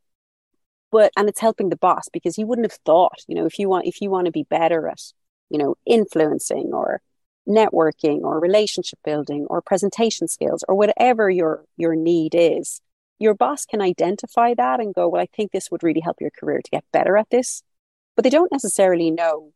but 0.92 1.12
and 1.18 1.30
it's 1.30 1.40
helping 1.40 1.70
the 1.70 1.76
boss 1.76 2.10
because 2.12 2.36
he 2.36 2.44
wouldn't 2.44 2.70
have 2.70 2.80
thought 2.86 3.20
you 3.28 3.36
know 3.36 3.46
if 3.46 3.60
you 3.60 3.70
want 3.70 3.86
if 3.86 4.02
you 4.02 4.10
want 4.10 4.26
to 4.26 4.32
be 4.32 4.44
better 4.44 4.88
at 4.88 5.02
you 5.50 5.58
know 5.58 5.76
influencing 5.86 6.72
or 6.74 7.02
networking 7.48 8.22
or 8.22 8.40
relationship 8.40 9.00
building 9.04 9.48
or 9.50 9.62
presentation 9.62 10.28
skills 10.28 10.64
or 10.68 10.76
whatever 10.76 11.30
your 11.30 11.66
your 11.78 11.96
need 11.96 12.36
is 12.36 12.82
your 13.18 13.34
boss 13.34 13.66
can 13.66 13.82
identify 13.82 14.54
that 14.54 14.80
and 14.80 14.94
go 14.94 15.08
well 15.08 15.22
i 15.22 15.28
think 15.36 15.52
this 15.52 15.70
would 15.70 15.84
really 15.84 16.02
help 16.02 16.18
your 16.22 16.32
career 16.32 16.62
to 16.64 16.72
get 16.72 16.84
better 16.92 17.18
at 17.18 17.30
this. 17.30 17.64
But 18.16 18.24
they 18.24 18.30
don't 18.30 18.52
necessarily 18.52 19.12
know 19.12 19.54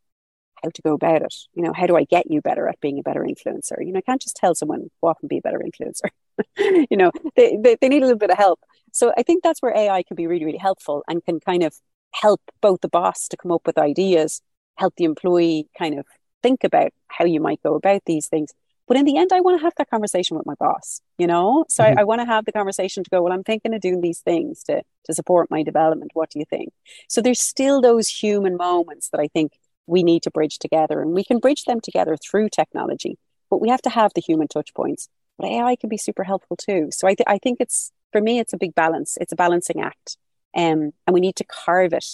how 0.64 0.70
to 0.74 0.82
go 0.82 0.94
about 0.94 1.22
it 1.22 1.36
you 1.54 1.64
know 1.64 1.74
how 1.74 1.86
do 1.86 1.96
i 1.96 2.04
get 2.06 2.32
you 2.32 2.42
better 2.42 2.68
at 2.68 2.80
being 2.82 3.00
a 3.00 3.04
better 3.04 3.22
influencer 3.22 3.86
you 3.86 3.92
know 3.92 4.00
i 4.00 4.02
can't 4.02 4.22
just 4.22 4.36
tell 4.36 4.56
someone 4.56 4.90
go 5.02 5.10
off 5.10 5.18
and 5.22 5.30
be 5.30 5.38
a 5.38 5.42
better 5.42 5.60
influencer 5.60 6.10
you 6.90 6.98
know 6.98 7.12
they, 7.36 7.58
they, 7.62 7.76
they 7.80 7.90
need 7.90 8.02
a 8.02 8.06
little 8.06 8.18
bit 8.18 8.32
of 8.32 8.38
help 8.38 8.60
So 8.94 9.12
I 9.18 9.24
think 9.24 9.44
that's 9.44 9.60
where 9.62 9.76
AI 9.76 10.04
can 10.04 10.16
be 10.16 10.28
really, 10.28 10.46
really 10.46 10.60
helpful 10.60 11.04
and 11.08 11.26
can 11.26 11.40
kind 11.40 11.64
of 11.64 11.76
help 12.12 12.42
both 12.62 12.82
the 12.82 12.88
boss 12.88 13.28
to 13.30 13.38
come 13.38 13.52
up 13.52 13.66
with 13.66 13.78
ideas, 13.78 14.42
help 14.78 14.94
the 14.96 15.04
employee 15.04 15.68
kind 15.78 15.98
of 16.00 16.06
think 16.44 16.64
about 16.64 16.92
how 17.08 17.26
you 17.26 17.42
might 17.42 17.62
go 17.64 17.74
about 17.74 18.04
these 18.06 18.28
things. 18.28 18.52
But 18.88 18.98
in 18.98 19.06
the 19.06 19.18
end, 19.18 19.32
I 19.34 19.42
want 19.42 19.58
to 19.60 19.64
have 19.64 19.74
that 19.78 19.90
conversation 19.90 20.38
with 20.38 20.46
my 20.46 20.54
boss, 20.60 21.02
you 21.18 21.26
know? 21.26 21.66
So 21.70 21.84
mm-hmm. 21.84 21.98
I, 21.98 22.02
I 22.02 22.04
want 22.04 22.22
to 22.22 22.26
have 22.26 22.46
the 22.46 22.52
conversation 22.52 23.04
to 23.04 23.10
go, 23.10 23.24
well, 23.24 23.34
I'm 23.34 23.44
thinking 23.44 23.74
of 23.74 23.82
doing 23.82 24.02
these 24.02 24.20
things 24.20 24.62
to, 24.64 24.84
to 25.06 25.14
support 25.14 25.50
my 25.50 25.64
development. 25.64 26.12
What 26.14 26.30
do 26.30 26.38
you 26.38 26.46
think? 26.46 26.72
So 27.10 27.20
there's 27.20 27.40
still 27.40 27.82
those 27.82 28.10
human 28.10 28.58
moments 28.58 29.10
that 29.10 29.20
I 29.20 29.28
think 29.28 29.54
we 29.88 30.04
need 30.04 30.24
to 30.24 30.32
bridge 30.32 30.60
together. 30.60 31.02
And 31.02 31.12
we 31.12 31.24
can 31.24 31.40
bridge 31.40 31.64
them 31.66 31.80
together 31.82 32.16
through 32.18 32.50
technology, 32.50 33.18
but 33.50 33.62
we 33.62 33.70
have 33.70 33.82
to 33.84 33.90
have 33.90 34.12
the 34.14 34.22
human 34.22 34.48
touch 34.48 34.74
points. 34.74 35.10
But 35.38 35.48
AI 35.48 35.76
can 35.76 35.90
be 35.90 35.98
super 35.98 36.24
helpful 36.24 36.58
too. 36.58 36.90
So 36.92 37.08
I, 37.08 37.16
th- 37.16 37.28
I 37.28 37.38
think 37.38 37.58
it's, 37.60 37.92
for 38.12 38.22
me, 38.22 38.40
it's 38.40 38.54
a 38.54 38.58
big 38.58 38.76
balance. 38.76 39.18
It's 39.20 39.34
a 39.34 39.38
balancing 39.38 39.82
act. 39.82 40.18
Um, 40.56 40.92
and 41.08 41.14
we 41.14 41.20
need 41.20 41.36
to 41.38 41.44
carve 41.46 41.94
it 41.94 42.06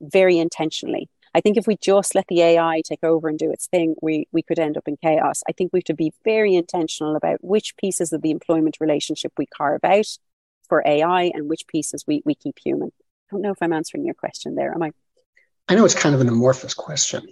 very 0.00 0.38
intentionally. 0.38 1.08
I 1.34 1.40
think 1.40 1.56
if 1.56 1.66
we 1.66 1.76
just 1.76 2.14
let 2.14 2.26
the 2.28 2.42
AI 2.42 2.80
take 2.84 3.02
over 3.02 3.28
and 3.28 3.38
do 3.38 3.50
its 3.50 3.66
thing, 3.66 3.96
we, 4.00 4.28
we 4.30 4.42
could 4.42 4.58
end 4.58 4.76
up 4.76 4.86
in 4.86 4.96
chaos. 4.96 5.42
I 5.48 5.52
think 5.52 5.72
we 5.72 5.80
have 5.80 5.84
to 5.84 5.94
be 5.94 6.12
very 6.24 6.54
intentional 6.54 7.16
about 7.16 7.42
which 7.42 7.76
pieces 7.76 8.12
of 8.12 8.22
the 8.22 8.30
employment 8.30 8.76
relationship 8.80 9.32
we 9.36 9.46
carve 9.46 9.84
out 9.84 10.06
for 10.68 10.82
AI 10.86 11.32
and 11.34 11.48
which 11.48 11.66
pieces 11.66 12.04
we, 12.06 12.22
we 12.24 12.36
keep 12.36 12.58
human. 12.64 12.92
I 12.98 13.32
don't 13.32 13.42
know 13.42 13.50
if 13.50 13.58
I'm 13.60 13.72
answering 13.72 14.04
your 14.04 14.14
question 14.14 14.54
there. 14.54 14.72
Am 14.72 14.82
I? 14.82 14.92
I 15.68 15.74
know 15.74 15.84
it's 15.84 15.94
kind 15.94 16.14
of 16.14 16.20
an 16.20 16.28
amorphous 16.28 16.74
question. 16.74 17.26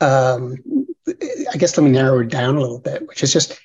Um, 0.00 0.56
I 1.08 1.56
guess 1.56 1.76
let 1.76 1.84
me 1.84 1.90
narrow 1.90 2.20
it 2.20 2.28
down 2.28 2.56
a 2.56 2.60
little 2.60 2.80
bit, 2.80 3.06
which 3.06 3.22
is 3.22 3.32
just, 3.32 3.58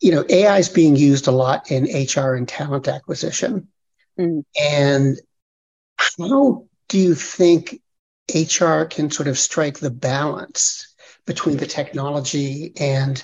you 0.00 0.12
know, 0.12 0.24
AI 0.28 0.58
is 0.58 0.68
being 0.68 0.96
used 0.96 1.26
a 1.26 1.32
lot 1.32 1.70
in 1.70 1.84
HR 1.84 2.34
and 2.34 2.48
talent 2.48 2.88
acquisition. 2.88 3.68
Mm. 4.18 4.44
And 4.60 5.20
how 6.18 6.66
do 6.88 6.98
you 6.98 7.14
think 7.14 7.80
HR 8.34 8.84
can 8.84 9.10
sort 9.10 9.28
of 9.28 9.38
strike 9.38 9.78
the 9.78 9.90
balance 9.90 10.94
between 11.26 11.56
the 11.56 11.66
technology 11.66 12.72
and 12.78 13.22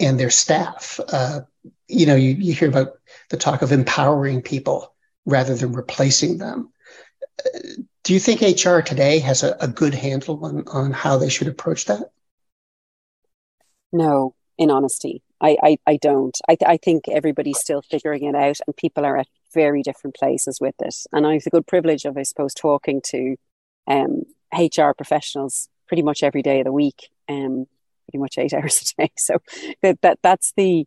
and 0.00 0.18
their 0.18 0.30
staff? 0.30 1.00
Uh, 1.08 1.40
you 1.88 2.06
know, 2.06 2.14
you, 2.16 2.32
you 2.32 2.52
hear 2.52 2.68
about 2.68 2.92
the 3.30 3.36
talk 3.36 3.62
of 3.62 3.72
empowering 3.72 4.42
people 4.42 4.94
rather 5.24 5.54
than 5.54 5.72
replacing 5.72 6.38
them. 6.38 6.72
Uh, 7.44 7.58
do 8.08 8.14
you 8.14 8.20
think 8.20 8.40
HR 8.40 8.80
today 8.80 9.18
has 9.18 9.42
a, 9.42 9.54
a 9.60 9.68
good 9.68 9.92
handle 9.92 10.42
on, 10.42 10.66
on 10.68 10.92
how 10.92 11.18
they 11.18 11.28
should 11.28 11.46
approach 11.46 11.84
that? 11.84 12.10
No, 13.92 14.34
in 14.56 14.70
honesty, 14.70 15.22
I, 15.42 15.58
I, 15.62 15.78
I 15.86 15.96
don't. 15.98 16.34
I, 16.48 16.54
th- 16.54 16.70
I 16.70 16.78
think 16.78 17.06
everybody's 17.06 17.58
still 17.58 17.82
figuring 17.82 18.24
it 18.24 18.34
out, 18.34 18.60
and 18.66 18.74
people 18.74 19.04
are 19.04 19.18
at 19.18 19.28
very 19.52 19.82
different 19.82 20.16
places 20.16 20.58
with 20.58 20.74
it. 20.80 20.94
And 21.12 21.26
I 21.26 21.34
have 21.34 21.44
the 21.44 21.50
good 21.50 21.66
privilege 21.66 22.06
of, 22.06 22.16
I 22.16 22.22
suppose, 22.22 22.54
talking 22.54 23.02
to 23.08 23.36
um, 23.86 24.22
HR 24.54 24.92
professionals 24.96 25.68
pretty 25.86 26.02
much 26.02 26.22
every 26.22 26.40
day 26.40 26.60
of 26.60 26.64
the 26.64 26.72
week, 26.72 27.10
um, 27.28 27.66
pretty 28.06 28.22
much 28.22 28.38
eight 28.38 28.54
hours 28.54 28.94
a 28.98 29.02
day. 29.02 29.12
So 29.18 29.36
that, 29.82 30.00
that 30.00 30.18
that's 30.22 30.54
the 30.56 30.86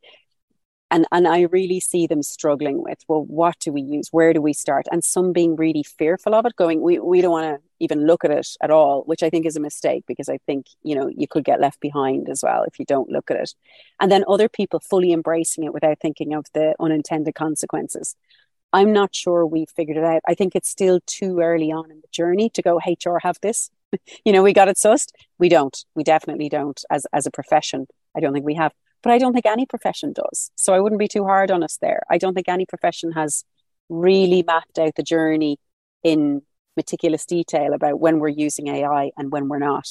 and 0.91 1.07
and 1.11 1.27
I 1.27 1.41
really 1.43 1.79
see 1.79 2.05
them 2.05 2.21
struggling 2.21 2.83
with 2.83 2.99
well, 3.07 3.23
what 3.23 3.57
do 3.59 3.71
we 3.71 3.81
use? 3.81 4.09
Where 4.11 4.33
do 4.33 4.41
we 4.41 4.53
start? 4.53 4.85
And 4.91 5.03
some 5.03 5.31
being 5.31 5.55
really 5.55 5.83
fearful 5.83 6.35
of 6.35 6.45
it, 6.45 6.55
going, 6.55 6.81
we, 6.81 6.99
we 6.99 7.21
don't 7.21 7.31
want 7.31 7.45
to 7.45 7.67
even 7.79 8.05
look 8.05 8.23
at 8.23 8.31
it 8.31 8.47
at 8.61 8.69
all, 8.69 9.03
which 9.03 9.23
I 9.23 9.29
think 9.29 9.45
is 9.45 9.55
a 9.55 9.61
mistake 9.61 10.03
because 10.07 10.29
I 10.29 10.37
think, 10.45 10.67
you 10.83 10.93
know, 10.93 11.07
you 11.07 11.27
could 11.27 11.45
get 11.45 11.61
left 11.61 11.79
behind 11.79 12.29
as 12.29 12.43
well 12.43 12.63
if 12.63 12.77
you 12.77 12.85
don't 12.85 13.09
look 13.09 13.31
at 13.31 13.37
it. 13.37 13.55
And 13.99 14.11
then 14.11 14.23
other 14.27 14.49
people 14.49 14.79
fully 14.79 15.13
embracing 15.13 15.63
it 15.63 15.73
without 15.73 15.99
thinking 15.99 16.33
of 16.33 16.45
the 16.53 16.75
unintended 16.79 17.35
consequences. 17.35 18.15
I'm 18.73 18.93
not 18.93 19.15
sure 19.15 19.45
we've 19.45 19.69
figured 19.69 19.97
it 19.97 20.03
out. 20.03 20.21
I 20.27 20.33
think 20.33 20.55
it's 20.55 20.69
still 20.69 20.99
too 21.05 21.39
early 21.39 21.71
on 21.71 21.91
in 21.91 22.01
the 22.01 22.07
journey 22.11 22.49
to 22.51 22.61
go, 22.61 22.79
HR 22.85 23.17
have 23.21 23.37
this. 23.41 23.69
you 24.25 24.31
know, 24.31 24.43
we 24.43 24.53
got 24.53 24.67
it 24.67 24.77
sussed. 24.77 25.11
We 25.39 25.49
don't. 25.49 25.77
We 25.95 26.03
definitely 26.03 26.49
don't 26.49 26.81
as 26.89 27.05
as 27.11 27.25
a 27.25 27.31
profession. 27.31 27.87
I 28.15 28.19
don't 28.19 28.33
think 28.33 28.45
we 28.45 28.55
have. 28.55 28.73
But 29.03 29.11
I 29.11 29.17
don't 29.17 29.33
think 29.33 29.45
any 29.45 29.65
profession 29.65 30.13
does. 30.13 30.51
So 30.55 30.73
I 30.73 30.79
wouldn't 30.79 30.99
be 30.99 31.07
too 31.07 31.23
hard 31.23 31.51
on 31.51 31.63
us 31.63 31.77
there. 31.81 32.03
I 32.09 32.17
don't 32.17 32.33
think 32.33 32.47
any 32.47 32.65
profession 32.65 33.13
has 33.13 33.43
really 33.89 34.43
mapped 34.43 34.79
out 34.79 34.95
the 34.95 35.03
journey 35.03 35.57
in 36.03 36.41
meticulous 36.77 37.25
detail 37.25 37.73
about 37.73 37.99
when 37.99 38.19
we're 38.19 38.29
using 38.29 38.67
AI 38.67 39.11
and 39.17 39.31
when 39.31 39.47
we're 39.47 39.59
not. 39.59 39.87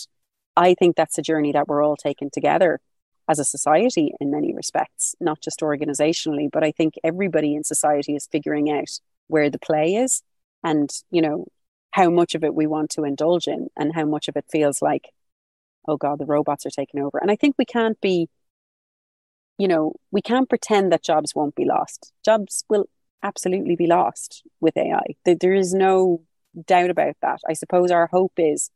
I 0.57 0.75
think 0.75 0.97
that's 0.97 1.19
a 1.19 1.23
journey 1.23 1.53
that 1.53 1.69
we're 1.69 1.83
all 1.83 1.97
taking 1.97 2.31
together 2.31 2.81
as 3.29 3.39
a 3.39 3.45
society 3.45 4.13
in 4.21 4.31
many 4.31 4.53
respects, 4.53 5.15
not 5.21 5.41
just 5.41 5.61
organizationally, 5.61 6.51
but 6.51 6.65
I 6.65 6.73
think 6.73 6.95
everybody 7.05 7.55
in 7.55 7.63
society 7.63 8.17
is 8.17 8.29
figuring 8.31 8.71
out 8.71 8.91
where 9.29 9.49
the 9.51 9.59
play 9.59 9.95
is 9.95 10.23
and, 10.65 10.91
you 11.11 11.23
know, 11.23 11.47
how 11.93 12.11
much 12.11 12.35
of 12.35 12.43
it 12.43 12.55
we 12.55 12.67
want 12.67 12.91
to 12.91 13.05
indulge 13.05 13.47
in 13.47 13.69
and 13.77 13.95
how 13.95 14.05
much 14.05 14.29
of 14.29 14.37
it 14.37 14.47
feels 14.51 14.83
like, 14.83 15.11
oh 15.87 15.97
God, 15.97 16.19
the 16.19 16.27
robots 16.27 16.67
are 16.67 16.71
taking 16.71 17.01
over. 17.01 17.19
And 17.19 17.31
I 17.31 17.37
think 17.37 17.55
we 17.57 17.65
can't 17.65 18.01
be, 18.01 18.29
you 19.61 19.69
know, 19.69 19.93
we 20.11 20.23
can't 20.23 20.49
pretend 20.49 20.91
that 20.91 21.03
jobs 21.03 21.35
won't 21.35 21.55
be 21.55 21.67
lost. 21.67 22.15
Jobs 22.25 22.65
will 22.71 22.87
absolutely 23.23 23.77
be 23.77 23.87
lost 23.87 24.43
with 24.59 24.75
AI. 24.75 25.05
There 25.27 25.53
is 25.53 25.75
no 25.75 26.23
doubt 26.67 26.89
about 26.89 27.17
that. 27.21 27.41
I 27.47 27.53
suppose 27.53 27.91
our 27.91 28.07
hope 28.07 28.33
is 28.39 28.71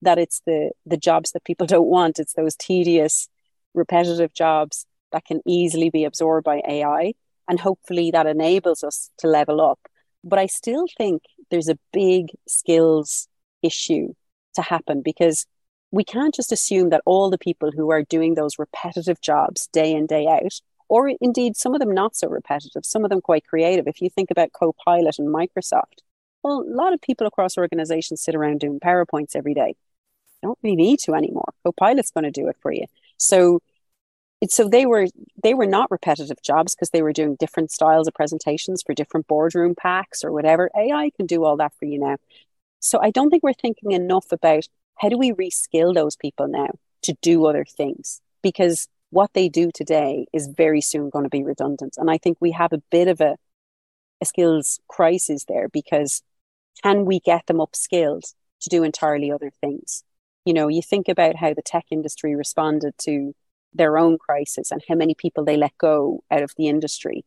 that 0.00 0.18
it's 0.18 0.40
the 0.46 0.70
the 0.86 0.96
jobs 0.96 1.32
that 1.32 1.44
people 1.44 1.66
don't 1.74 1.94
want. 1.96 2.18
It's 2.18 2.32
those 2.32 2.56
tedious, 2.56 3.28
repetitive 3.74 4.32
jobs 4.32 4.86
that 5.12 5.26
can 5.26 5.42
easily 5.46 5.90
be 5.90 6.04
absorbed 6.04 6.44
by 6.44 6.62
AI. 6.66 7.12
And 7.46 7.60
hopefully 7.60 8.10
that 8.12 8.26
enables 8.26 8.82
us 8.82 9.10
to 9.18 9.26
level 9.26 9.60
up. 9.60 9.80
But 10.24 10.38
I 10.38 10.46
still 10.46 10.86
think 10.96 11.22
there's 11.50 11.68
a 11.68 11.78
big 11.92 12.28
skills 12.48 13.28
issue 13.62 14.14
to 14.54 14.62
happen 14.62 15.02
because 15.02 15.44
we 15.90 16.04
can't 16.04 16.34
just 16.34 16.52
assume 16.52 16.90
that 16.90 17.02
all 17.04 17.30
the 17.30 17.38
people 17.38 17.70
who 17.72 17.90
are 17.90 18.02
doing 18.02 18.34
those 18.34 18.58
repetitive 18.58 19.20
jobs 19.20 19.68
day 19.72 19.92
in, 19.92 20.06
day 20.06 20.26
out, 20.26 20.60
or 20.88 21.12
indeed 21.20 21.56
some 21.56 21.74
of 21.74 21.80
them 21.80 21.92
not 21.92 22.16
so 22.16 22.28
repetitive, 22.28 22.84
some 22.84 23.04
of 23.04 23.10
them 23.10 23.20
quite 23.20 23.46
creative. 23.46 23.86
If 23.86 24.00
you 24.00 24.10
think 24.10 24.30
about 24.30 24.52
Copilot 24.52 25.18
and 25.18 25.28
Microsoft, 25.28 26.02
well, 26.42 26.64
a 26.66 26.74
lot 26.74 26.92
of 26.92 27.00
people 27.00 27.26
across 27.26 27.58
organizations 27.58 28.22
sit 28.22 28.34
around 28.34 28.60
doing 28.60 28.80
PowerPoints 28.80 29.36
every 29.36 29.54
day. 29.54 29.74
Don't 30.42 30.58
really 30.62 30.76
need 30.76 30.98
to 31.00 31.14
anymore. 31.14 31.52
Copilot's 31.64 32.10
going 32.10 32.24
to 32.24 32.30
do 32.30 32.48
it 32.48 32.56
for 32.60 32.72
you. 32.72 32.86
So 33.18 33.60
so 34.48 34.68
they 34.68 34.86
were 34.86 35.06
they 35.42 35.52
were 35.52 35.66
not 35.66 35.90
repetitive 35.90 36.40
jobs 36.42 36.74
because 36.74 36.90
they 36.90 37.02
were 37.02 37.12
doing 37.12 37.36
different 37.38 37.70
styles 37.70 38.08
of 38.08 38.14
presentations 38.14 38.82
for 38.82 38.94
different 38.94 39.26
boardroom 39.26 39.74
packs 39.74 40.24
or 40.24 40.32
whatever. 40.32 40.70
AI 40.74 41.10
can 41.16 41.26
do 41.26 41.44
all 41.44 41.58
that 41.58 41.74
for 41.78 41.84
you 41.84 41.98
now. 41.98 42.16
So 42.80 42.98
I 43.02 43.10
don't 43.10 43.28
think 43.28 43.42
we're 43.42 43.52
thinking 43.52 43.92
enough 43.92 44.32
about 44.32 44.66
how 45.00 45.08
do 45.08 45.18
we 45.18 45.32
reskill 45.32 45.94
those 45.94 46.16
people 46.16 46.46
now 46.46 46.68
to 47.02 47.14
do 47.22 47.46
other 47.46 47.64
things 47.64 48.20
because 48.42 48.88
what 49.10 49.32
they 49.34 49.48
do 49.48 49.70
today 49.72 50.26
is 50.32 50.48
very 50.56 50.80
soon 50.80 51.10
going 51.10 51.24
to 51.24 51.30
be 51.30 51.42
redundant. 51.42 51.96
And 51.96 52.10
I 52.10 52.18
think 52.18 52.38
we 52.40 52.52
have 52.52 52.72
a 52.72 52.82
bit 52.90 53.08
of 53.08 53.20
a, 53.20 53.36
a 54.20 54.26
skills 54.26 54.78
crisis 54.88 55.44
there 55.46 55.68
because 55.68 56.22
can 56.82 57.04
we 57.04 57.18
get 57.20 57.46
them 57.46 57.58
upskilled 57.58 58.32
to 58.60 58.68
do 58.68 58.84
entirely 58.84 59.32
other 59.32 59.50
things? 59.60 60.04
You 60.44 60.54
know, 60.54 60.68
you 60.68 60.80
think 60.80 61.08
about 61.08 61.36
how 61.36 61.54
the 61.54 61.62
tech 61.62 61.86
industry 61.90 62.36
responded 62.36 62.94
to 62.98 63.34
their 63.72 63.98
own 63.98 64.18
crisis 64.18 64.70
and 64.70 64.82
how 64.88 64.94
many 64.94 65.14
people 65.14 65.44
they 65.44 65.56
let 65.56 65.76
go 65.78 66.22
out 66.30 66.42
of 66.42 66.52
the 66.56 66.68
industry. 66.68 67.24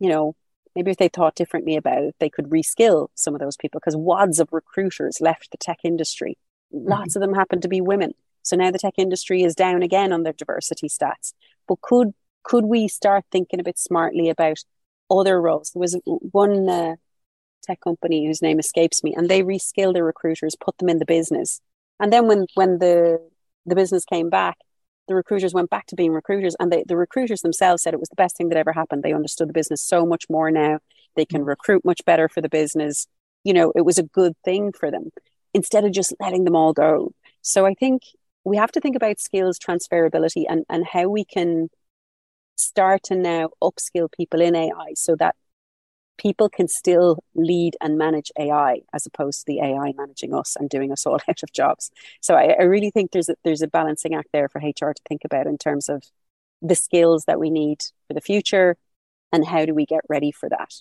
You 0.00 0.08
know, 0.08 0.34
maybe 0.74 0.90
if 0.90 0.96
they 0.96 1.08
thought 1.08 1.34
differently 1.34 1.76
about 1.76 2.02
it, 2.04 2.16
they 2.20 2.30
could 2.30 2.50
reskill 2.50 3.08
some 3.14 3.34
of 3.34 3.40
those 3.40 3.56
people 3.56 3.80
because 3.80 3.96
wads 3.96 4.40
of 4.40 4.48
recruiters 4.52 5.20
left 5.20 5.50
the 5.50 5.58
tech 5.58 5.78
industry. 5.84 6.38
Lots 6.72 7.16
of 7.16 7.20
them 7.20 7.34
happen 7.34 7.60
to 7.60 7.68
be 7.68 7.80
women. 7.80 8.12
So 8.42 8.56
now 8.56 8.70
the 8.70 8.78
tech 8.78 8.94
industry 8.96 9.42
is 9.42 9.54
down 9.54 9.82
again 9.82 10.12
on 10.12 10.22
their 10.22 10.32
diversity 10.32 10.88
stats. 10.88 11.32
But 11.66 11.80
could 11.80 12.12
could 12.44 12.64
we 12.64 12.88
start 12.88 13.24
thinking 13.30 13.60
a 13.60 13.64
bit 13.64 13.78
smartly 13.78 14.28
about 14.28 14.58
other 15.10 15.40
roles? 15.40 15.70
There 15.70 15.80
was 15.80 16.00
one 16.04 16.68
uh, 16.68 16.96
tech 17.62 17.80
company 17.80 18.26
whose 18.26 18.40
name 18.40 18.58
escapes 18.58 19.02
me, 19.04 19.14
and 19.14 19.28
they 19.28 19.42
reskilled 19.42 19.94
their 19.94 20.04
recruiters, 20.04 20.56
put 20.58 20.78
them 20.78 20.88
in 20.88 20.98
the 20.98 21.04
business, 21.04 21.60
and 22.00 22.12
then 22.12 22.26
when 22.26 22.46
when 22.54 22.78
the 22.78 23.18
the 23.66 23.74
business 23.74 24.04
came 24.04 24.30
back, 24.30 24.56
the 25.08 25.14
recruiters 25.14 25.54
went 25.54 25.70
back 25.70 25.86
to 25.86 25.96
being 25.96 26.12
recruiters 26.12 26.54
and 26.60 26.70
they, 26.70 26.84
the 26.86 26.96
recruiters 26.96 27.40
themselves 27.40 27.82
said 27.82 27.94
it 27.94 28.00
was 28.00 28.10
the 28.10 28.16
best 28.16 28.36
thing 28.36 28.50
that 28.50 28.58
ever 28.58 28.72
happened 28.72 29.02
they 29.02 29.12
understood 29.12 29.48
the 29.48 29.54
business 29.54 29.82
so 29.82 30.06
much 30.06 30.24
more 30.28 30.50
now 30.50 30.78
they 31.16 31.24
can 31.24 31.42
mm. 31.42 31.46
recruit 31.46 31.84
much 31.84 32.04
better 32.04 32.28
for 32.28 32.40
the 32.40 32.48
business 32.48 33.06
you 33.42 33.52
know 33.52 33.72
it 33.74 33.84
was 33.84 33.98
a 33.98 34.02
good 34.02 34.34
thing 34.44 34.70
for 34.70 34.90
them 34.90 35.10
instead 35.54 35.84
of 35.84 35.92
just 35.92 36.14
letting 36.20 36.44
them 36.44 36.56
all 36.56 36.72
go 36.72 37.12
so 37.42 37.66
i 37.66 37.74
think 37.74 38.02
we 38.44 38.56
have 38.56 38.72
to 38.72 38.80
think 38.80 38.96
about 38.96 39.20
skills 39.20 39.58
transferability 39.58 40.44
and, 40.48 40.64
and 40.68 40.86
how 40.86 41.08
we 41.08 41.24
can 41.24 41.68
start 42.56 43.02
to 43.02 43.14
now 43.14 43.50
upskill 43.62 44.10
people 44.10 44.40
in 44.40 44.54
ai 44.54 44.92
so 44.94 45.14
that 45.16 45.34
people 46.18 46.48
can 46.48 46.68
still 46.68 47.22
lead 47.34 47.76
and 47.80 47.96
manage 47.96 48.30
AI 48.38 48.80
as 48.92 49.06
opposed 49.06 49.40
to 49.40 49.44
the 49.46 49.60
AI 49.60 49.92
managing 49.96 50.34
us 50.34 50.56
and 50.56 50.68
doing 50.68 50.92
us 50.92 51.06
all 51.06 51.18
out 51.28 51.42
of 51.42 51.52
jobs. 51.52 51.90
So 52.20 52.34
I, 52.34 52.56
I, 52.58 52.64
really 52.64 52.90
think 52.90 53.12
there's 53.12 53.30
a, 53.30 53.36
there's 53.44 53.62
a 53.62 53.68
balancing 53.68 54.14
act 54.14 54.28
there 54.32 54.48
for 54.48 54.58
HR 54.58 54.92
to 54.92 55.02
think 55.08 55.22
about 55.24 55.46
in 55.46 55.56
terms 55.56 55.88
of 55.88 56.02
the 56.60 56.74
skills 56.74 57.24
that 57.26 57.40
we 57.40 57.50
need 57.50 57.78
for 58.08 58.14
the 58.14 58.20
future 58.20 58.76
and 59.32 59.46
how 59.46 59.64
do 59.64 59.74
we 59.74 59.86
get 59.86 60.00
ready 60.08 60.32
for 60.32 60.48
that. 60.48 60.74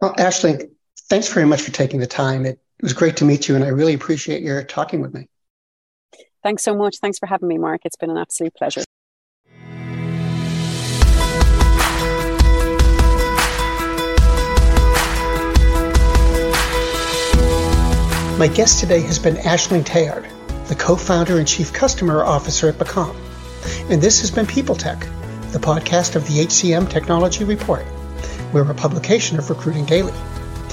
Well, 0.00 0.14
Ashley, 0.18 0.68
thanks 1.08 1.32
very 1.32 1.46
much 1.46 1.62
for 1.62 1.70
taking 1.70 2.00
the 2.00 2.06
time. 2.06 2.44
It 2.44 2.60
was 2.84 2.92
great 2.92 3.16
to 3.16 3.24
meet 3.24 3.48
you, 3.48 3.54
and 3.54 3.64
I 3.64 3.68
really 3.68 3.94
appreciate 3.94 4.42
your 4.42 4.62
talking 4.62 5.00
with 5.00 5.14
me. 5.14 5.26
Thanks 6.42 6.62
so 6.62 6.76
much. 6.76 6.96
Thanks 7.00 7.18
for 7.18 7.24
having 7.24 7.48
me, 7.48 7.56
Mark. 7.56 7.80
It's 7.86 7.96
been 7.96 8.10
an 8.10 8.18
absolute 8.18 8.54
pleasure. 8.54 8.82
My 18.36 18.48
guest 18.48 18.80
today 18.80 19.00
has 19.00 19.18
been 19.18 19.36
Aisling 19.36 19.84
Teillard, 19.84 20.28
the 20.68 20.74
co-founder 20.74 21.38
and 21.38 21.48
chief 21.48 21.72
customer 21.72 22.22
officer 22.22 22.68
at 22.68 22.74
beqom. 22.74 23.16
And 23.90 24.02
this 24.02 24.20
has 24.20 24.30
been 24.30 24.44
People 24.44 24.74
Tech, 24.74 25.00
the 25.52 25.58
podcast 25.58 26.16
of 26.16 26.26
the 26.26 26.44
HCM 26.44 26.90
Technology 26.90 27.44
Report. 27.44 27.86
We're 28.52 28.70
a 28.70 28.74
publication 28.74 29.38
of 29.38 29.48
Recruiting 29.48 29.86
Daily. 29.86 30.12